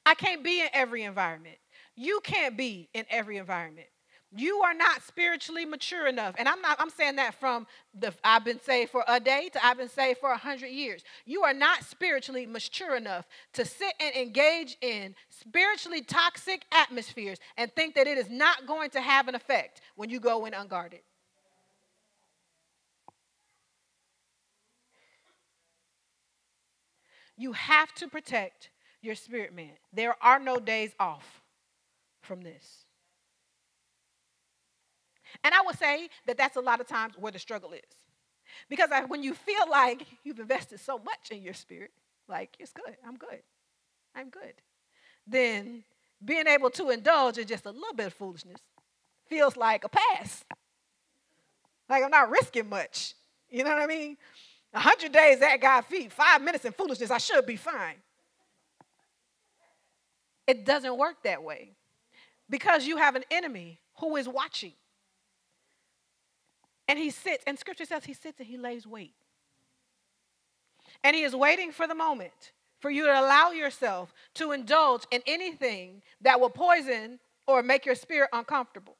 I 0.06 0.14
can't 0.14 0.42
be 0.42 0.62
in 0.62 0.68
every 0.72 1.02
environment. 1.02 1.58
You 1.94 2.20
can't 2.24 2.56
be 2.56 2.88
in 2.94 3.04
every 3.10 3.36
environment. 3.36 3.88
You 4.34 4.62
are 4.62 4.72
not 4.72 5.02
spiritually 5.02 5.66
mature 5.66 6.06
enough. 6.06 6.36
And 6.38 6.48
I'm 6.48 6.62
not 6.62 6.76
I'm 6.80 6.88
saying 6.88 7.16
that 7.16 7.34
from 7.34 7.66
the 7.92 8.14
I've 8.24 8.46
been 8.46 8.60
saved 8.60 8.92
for 8.92 9.04
a 9.06 9.20
day 9.20 9.50
to 9.52 9.66
I've 9.66 9.76
been 9.76 9.88
saved 9.90 10.20
for 10.20 10.30
a 10.30 10.38
hundred 10.38 10.68
years. 10.68 11.02
You 11.26 11.42
are 11.42 11.52
not 11.52 11.84
spiritually 11.84 12.46
mature 12.46 12.96
enough 12.96 13.26
to 13.54 13.66
sit 13.66 13.92
and 14.00 14.14
engage 14.14 14.78
in 14.80 15.14
spiritually 15.28 16.00
toxic 16.00 16.64
atmospheres 16.72 17.38
and 17.58 17.70
think 17.74 17.94
that 17.96 18.06
it 18.06 18.16
is 18.16 18.30
not 18.30 18.66
going 18.66 18.88
to 18.90 19.02
have 19.02 19.28
an 19.28 19.34
effect 19.34 19.82
when 19.96 20.08
you 20.08 20.18
go 20.18 20.46
in 20.46 20.54
unguarded. 20.54 21.00
You 27.40 27.53
have 27.53 27.90
to 27.94 28.07
protect 28.07 28.68
your 29.00 29.14
spirit 29.14 29.55
man. 29.55 29.70
There 29.94 30.14
are 30.20 30.38
no 30.38 30.61
days 30.61 30.90
off 31.00 31.40
from 32.20 32.42
this. 32.42 32.85
And 35.42 35.55
I 35.55 35.62
would 35.64 35.79
say 35.79 36.11
that 36.26 36.37
that's 36.37 36.57
a 36.57 36.61
lot 36.61 36.83
of 36.83 36.87
times 36.87 37.14
where 37.18 37.33
the 37.33 37.38
struggle 37.38 37.72
is. 37.72 37.81
Because 38.68 38.90
when 39.09 39.22
you 39.22 39.33
feel 39.33 39.70
like 39.70 40.07
you've 40.22 40.38
invested 40.38 40.81
so 40.81 40.98
much 40.98 41.31
in 41.31 41.42
your 41.42 41.55
spirit, 41.55 41.92
like 42.29 42.57
it's 42.59 42.74
good, 42.74 42.94
I'm 43.07 43.16
good, 43.16 43.40
I'm 44.14 44.29
good, 44.29 44.53
then 45.26 45.85
being 46.22 46.46
able 46.46 46.68
to 46.68 46.90
indulge 46.90 47.38
in 47.38 47.46
just 47.46 47.64
a 47.64 47.70
little 47.70 47.94
bit 47.94 48.09
of 48.09 48.12
foolishness 48.12 48.61
feels 49.29 49.57
like 49.57 49.85
a 49.85 49.88
pass. 49.88 50.44
Like 51.88 52.05
I'm 52.05 52.11
not 52.11 52.29
risking 52.29 52.68
much. 52.68 53.14
You 53.48 53.64
know 53.64 53.70
what 53.70 53.81
I 53.81 53.87
mean? 53.87 54.18
A 54.72 54.80
hundred 54.80 55.12
days 55.12 55.42
at 55.42 55.56
God's 55.56 55.87
feet, 55.88 56.12
five 56.12 56.42
minutes 56.42 56.64
in 56.64 56.72
foolishness, 56.72 57.11
I 57.11 57.18
should 57.18 57.44
be 57.44 57.56
fine. 57.56 57.96
It 60.46 60.64
doesn't 60.64 60.96
work 60.96 61.22
that 61.24 61.42
way 61.42 61.72
because 62.48 62.87
you 62.87 62.96
have 62.96 63.16
an 63.16 63.24
enemy 63.30 63.80
who 63.98 64.16
is 64.16 64.28
watching. 64.28 64.72
And 66.88 66.98
he 66.98 67.11
sits, 67.11 67.44
and 67.46 67.59
scripture 67.59 67.85
says 67.85 68.04
he 68.04 68.14
sits 68.14 68.40
and 68.40 68.48
he 68.48 68.56
lays 68.56 68.87
wait. 68.87 69.14
And 71.04 71.14
he 71.14 71.22
is 71.22 71.35
waiting 71.35 71.70
for 71.70 71.87
the 71.87 71.94
moment 71.94 72.52
for 72.80 72.90
you 72.90 73.06
to 73.06 73.12
allow 73.12 73.50
yourself 73.50 74.12
to 74.35 74.52
indulge 74.52 75.04
in 75.11 75.22
anything 75.26 76.02
that 76.20 76.40
will 76.40 76.50
poison 76.50 77.20
or 77.46 77.62
make 77.62 77.87
your 77.87 77.94
spirit 77.94 78.30
uncomfortable 78.33 78.96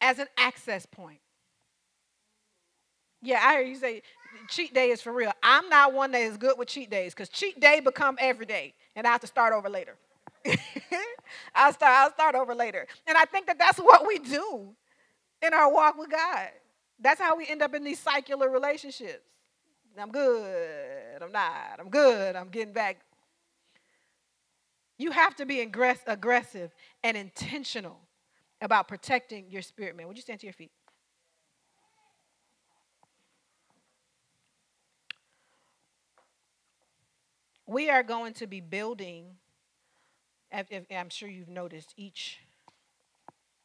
as 0.00 0.18
an 0.18 0.28
access 0.36 0.86
point. 0.86 1.21
Yeah, 3.22 3.40
I 3.42 3.54
hear 3.54 3.62
you 3.62 3.76
say 3.76 4.02
cheat 4.48 4.74
day 4.74 4.90
is 4.90 5.02
for 5.02 5.12
real. 5.12 5.32
I'm 5.42 5.68
not 5.68 5.92
one 5.94 6.10
that 6.12 6.22
is 6.22 6.36
good 6.36 6.58
with 6.58 6.68
cheat 6.68 6.90
days 6.90 7.14
because 7.14 7.28
cheat 7.28 7.60
day 7.60 7.80
become 7.80 8.16
every 8.20 8.46
day, 8.46 8.74
and 8.96 9.06
I 9.06 9.12
have 9.12 9.20
to 9.22 9.28
start 9.28 9.54
over 9.54 9.68
later. 9.68 9.96
I'll 11.54 11.72
start. 11.72 11.92
I'll 11.92 12.12
start 12.12 12.34
over 12.34 12.54
later, 12.54 12.86
and 13.06 13.16
I 13.16 13.24
think 13.26 13.46
that 13.46 13.58
that's 13.58 13.78
what 13.80 14.06
we 14.06 14.18
do 14.18 14.70
in 15.42 15.54
our 15.54 15.72
walk 15.72 15.98
with 15.98 16.10
God. 16.10 16.48
That's 17.00 17.20
how 17.20 17.36
we 17.36 17.46
end 17.48 17.62
up 17.62 17.74
in 17.74 17.84
these 17.84 17.98
secular 17.98 18.50
relationships. 18.50 19.24
I'm 19.98 20.10
good. 20.10 21.22
I'm 21.22 21.32
not. 21.32 21.78
I'm 21.78 21.90
good. 21.90 22.36
I'm 22.36 22.48
getting 22.48 22.72
back. 22.72 22.98
You 24.98 25.10
have 25.10 25.34
to 25.36 25.46
be 25.46 25.60
aggressive 25.60 26.72
and 27.04 27.16
intentional 27.16 27.98
about 28.60 28.88
protecting 28.88 29.50
your 29.50 29.62
spirit, 29.62 29.96
man. 29.96 30.06
Would 30.08 30.16
you 30.16 30.22
stand 30.22 30.40
to 30.40 30.46
your 30.46 30.54
feet? 30.54 30.70
We 37.72 37.88
are 37.88 38.02
going 38.02 38.34
to 38.34 38.46
be 38.46 38.60
building, 38.60 39.36
I'm 40.52 41.08
sure 41.08 41.28
you've 41.30 41.48
noticed, 41.48 41.94
each 41.96 42.40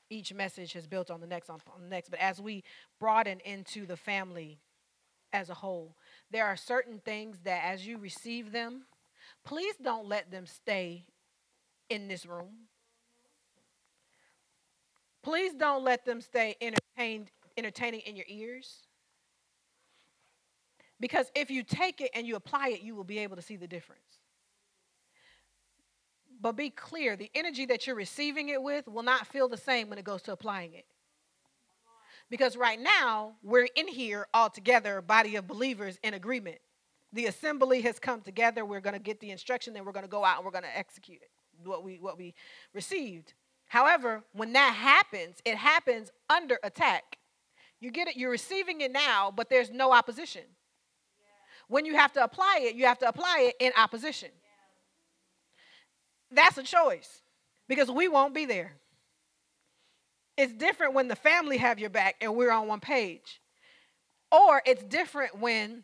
each 0.10 0.34
message 0.34 0.72
has 0.72 0.88
built 0.88 1.12
on 1.12 1.20
the 1.20 1.28
next 1.28 1.50
on, 1.50 1.60
on 1.76 1.82
the 1.82 1.89
next 1.89 2.08
but 2.08 2.20
as 2.22 2.39
we 2.39 2.63
broaden 2.98 3.41
into 3.41 3.86
the 3.86 3.98
family 3.98 4.58
as 5.34 5.50
a 5.50 5.54
whole 5.54 5.98
there 6.32 6.46
are 6.46 6.56
certain 6.56 7.02
things 7.04 7.39
that 7.43 7.62
as 7.65 7.86
you 7.86 7.98
receive 7.98 8.54
them 8.54 8.86
please 9.43 9.76
don't 9.84 10.08
let 10.08 10.32
them 10.32 10.46
stay 10.46 11.04
in 11.89 12.08
this 12.08 12.26
room. 12.26 12.67
Please 15.24 15.54
don't 15.54 15.84
let 15.84 16.06
them 16.06 16.22
stay 16.22 16.56
entertained 16.62 17.32
entertaining 17.58 18.02
in 18.02 18.15
your 18.15 18.26
ears 18.30 18.87
because 21.00 21.32
if 21.36 21.52
you 21.52 21.64
take 21.64 22.02
it 22.02 22.12
and 22.14 22.26
you 22.26 22.36
apply 22.36 22.70
it 22.70 22.82
you 22.82 22.96
will 22.96 23.04
be 23.04 23.20
able 23.20 23.36
to 23.36 23.42
see 23.42 23.56
the 23.56 23.68
difference 23.68 24.20
but 26.40 26.54
be 26.54 26.70
clear 26.70 27.16
the 27.16 27.32
energy 27.34 27.66
that 27.66 27.88
you're 27.88 27.96
receiving 27.96 28.50
it 28.50 28.62
with 28.62 28.88
will 28.88 29.04
not 29.04 29.28
feel 29.28 29.48
the 29.48 29.58
same 29.58 29.90
when 29.90 29.98
it 29.98 30.06
goes 30.06 30.22
to 30.24 30.32
applying 30.32 30.74
it. 30.74 30.86
Because 32.30 32.58
right 32.58 32.80
now, 32.80 33.36
we're 33.42 33.70
in 33.76 33.88
here 33.88 34.28
all 34.34 34.50
together, 34.50 35.02
body 35.02 35.38
of 35.38 35.48
believers 35.48 35.98
in 36.04 36.14
agreement. 36.14 36.60
The 37.14 37.26
assembly 37.26 37.82
has 37.82 38.00
come 38.00 38.22
together. 38.22 38.66
We're 38.66 38.82
going 38.82 38.96
to 38.96 39.00
get 39.00 39.20
the 39.22 39.32
instruction, 39.32 39.74
then 39.74 39.86
we're 39.86 39.94
going 39.94 40.06
to 40.06 40.10
go 40.10 40.26
out 40.26 40.38
and 40.38 40.46
we're 40.46 40.52
going 40.52 40.66
to 40.66 40.78
execute 40.78 41.22
it, 41.22 41.30
what 41.64 41.84
we, 41.84 41.98
what 42.00 42.18
we 42.18 42.34
received. 42.74 43.34
However, 43.68 44.24
when 44.34 44.54
that 44.54 44.74
happens, 44.74 45.38
it 45.46 45.56
happens 45.56 46.12
under 46.30 46.60
attack. 46.64 47.18
You 47.80 47.92
get 47.92 48.08
it, 48.08 48.18
you're 48.18 48.32
receiving 48.32 48.82
it 48.82 48.92
now, 48.92 49.32
but 49.34 49.50
there's 49.50 49.72
no 49.72 49.94
opposition. 49.94 50.44
When 51.67 51.86
you 51.86 51.95
have 51.95 52.13
to 52.13 52.23
apply 52.23 52.60
it, 52.62 52.75
you 52.75 52.86
have 52.86 52.99
to 52.99 53.08
apply 53.08 53.49
it 53.49 53.56
in 53.63 53.71
opposition. 53.77 54.30
That's 56.32 56.58
a 56.58 56.63
choice 56.63 57.21
because 57.67 57.91
we 57.91 58.08
won't 58.08 58.34
be 58.34 58.45
there. 58.45 58.73
It's 60.38 60.53
different 60.53 60.93
when 60.93 61.08
the 61.08 61.15
family 61.15 61.58
have 61.58 61.80
your 61.80 61.89
back 61.89 62.15
and 62.21 62.36
we're 62.36 62.51
on 62.51 62.67
one 62.67 62.80
page. 62.80 63.41
Or 64.32 64.62
it's 64.65 64.84
different 64.84 65.39
when 65.39 65.84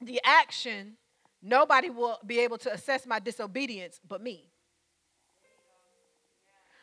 the 0.00 0.20
action, 0.24 0.96
nobody 1.42 1.90
will 1.90 2.18
be 2.26 2.40
able 2.40 2.58
to 2.58 2.72
assess 2.72 3.06
my 3.06 3.18
disobedience 3.18 4.00
but 4.06 4.22
me. 4.22 4.50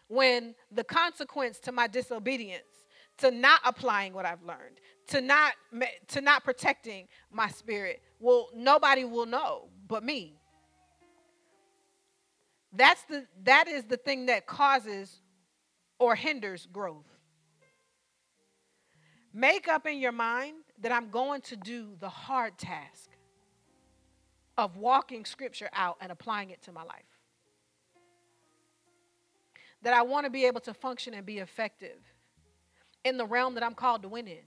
When 0.07 0.55
the 0.71 0.83
consequence 0.83 1.59
to 1.59 1.71
my 1.71 1.87
disobedience, 1.87 2.63
to 3.17 3.31
not 3.31 3.61
applying 3.65 4.13
what 4.13 4.25
I've 4.25 4.43
learned, 4.43 4.79
to 5.07 5.21
not 5.21 5.53
to 6.09 6.21
not 6.21 6.43
protecting 6.43 7.07
my 7.31 7.49
spirit, 7.49 8.01
well, 8.21 8.49
nobody 8.55 9.03
will 9.03 9.25
know 9.25 9.67
but 9.87 10.03
me. 10.03 10.37
That's 12.71 13.01
the 13.03 13.25
that 13.43 13.67
is 13.67 13.83
the 13.83 13.97
thing 13.97 14.27
that 14.27 14.45
causes 14.45 15.21
or 15.99 16.15
hinders 16.15 16.67
growth. 16.71 17.07
Make 19.33 19.67
up 19.67 19.85
in 19.87 19.99
your 19.99 20.11
mind 20.11 20.57
that 20.81 20.91
I'm 20.91 21.09
going 21.09 21.41
to 21.41 21.55
do 21.55 21.95
the 21.99 22.09
hard 22.09 22.57
task 22.57 23.09
of 24.57 24.77
walking 24.77 25.25
scripture 25.25 25.69
out 25.73 25.97
and 26.01 26.11
applying 26.11 26.51
it 26.51 26.61
to 26.63 26.71
my 26.71 26.83
life. 26.83 27.03
That 29.81 29.93
I 29.93 30.03
want 30.03 30.25
to 30.25 30.29
be 30.29 30.45
able 30.45 30.61
to 30.61 30.73
function 30.73 31.13
and 31.13 31.25
be 31.25 31.39
effective 31.39 31.97
in 33.03 33.17
the 33.17 33.25
realm 33.25 33.55
that 33.55 33.63
I'm 33.63 33.73
called 33.73 34.03
to 34.03 34.09
win 34.09 34.27
in. 34.27 34.43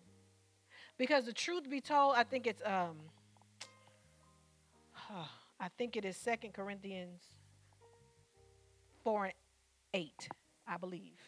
Because 0.96 1.24
the 1.24 1.32
truth 1.32 1.68
be 1.68 1.80
told, 1.80 2.14
I 2.16 2.22
think 2.22 2.46
it's 2.46 2.62
um 2.64 2.96
I 5.10 5.68
think 5.76 5.96
it 5.96 6.04
is 6.04 6.16
Second 6.16 6.52
Corinthians 6.52 7.22
4 9.04 9.26
and 9.26 9.34
8, 9.92 10.28
I 10.66 10.76
believe. 10.76 11.20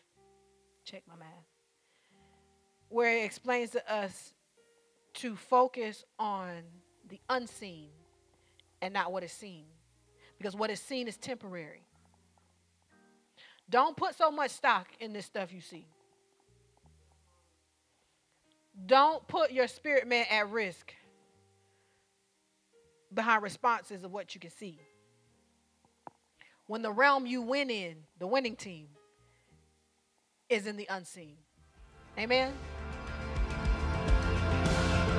Check 0.84 1.02
my 1.08 1.16
math. 1.16 1.28
Where 2.88 3.18
it 3.18 3.24
explains 3.24 3.70
to 3.70 3.92
us 3.92 4.32
to 5.14 5.36
focus 5.36 6.04
on 6.18 6.62
the 7.08 7.20
unseen 7.28 7.88
and 8.82 8.92
not 8.92 9.12
what 9.12 9.24
is 9.24 9.32
seen. 9.32 9.64
Because 10.38 10.54
what 10.54 10.70
is 10.70 10.80
seen 10.80 11.08
is 11.08 11.16
temporary. 11.16 11.82
Don't 13.68 13.96
put 13.96 14.14
so 14.14 14.30
much 14.30 14.50
stock 14.52 14.86
in 15.00 15.12
this 15.12 15.26
stuff 15.26 15.52
you 15.52 15.60
see. 15.60 15.86
Don't 18.84 19.26
put 19.26 19.50
your 19.50 19.66
spirit 19.66 20.06
man 20.06 20.26
at 20.30 20.50
risk 20.50 20.92
behind 23.16 23.42
responses 23.42 24.04
of 24.04 24.12
what 24.12 24.34
you 24.34 24.40
can 24.40 24.50
see 24.50 24.78
when 26.66 26.82
the 26.82 26.92
realm 26.92 27.26
you 27.26 27.42
win 27.42 27.70
in, 27.70 27.96
the 28.18 28.26
winning 28.26 28.56
team, 28.56 28.88
is 30.48 30.66
in 30.66 30.76
the 30.76 30.86
unseen. 30.90 31.36
Amen. 32.18 32.52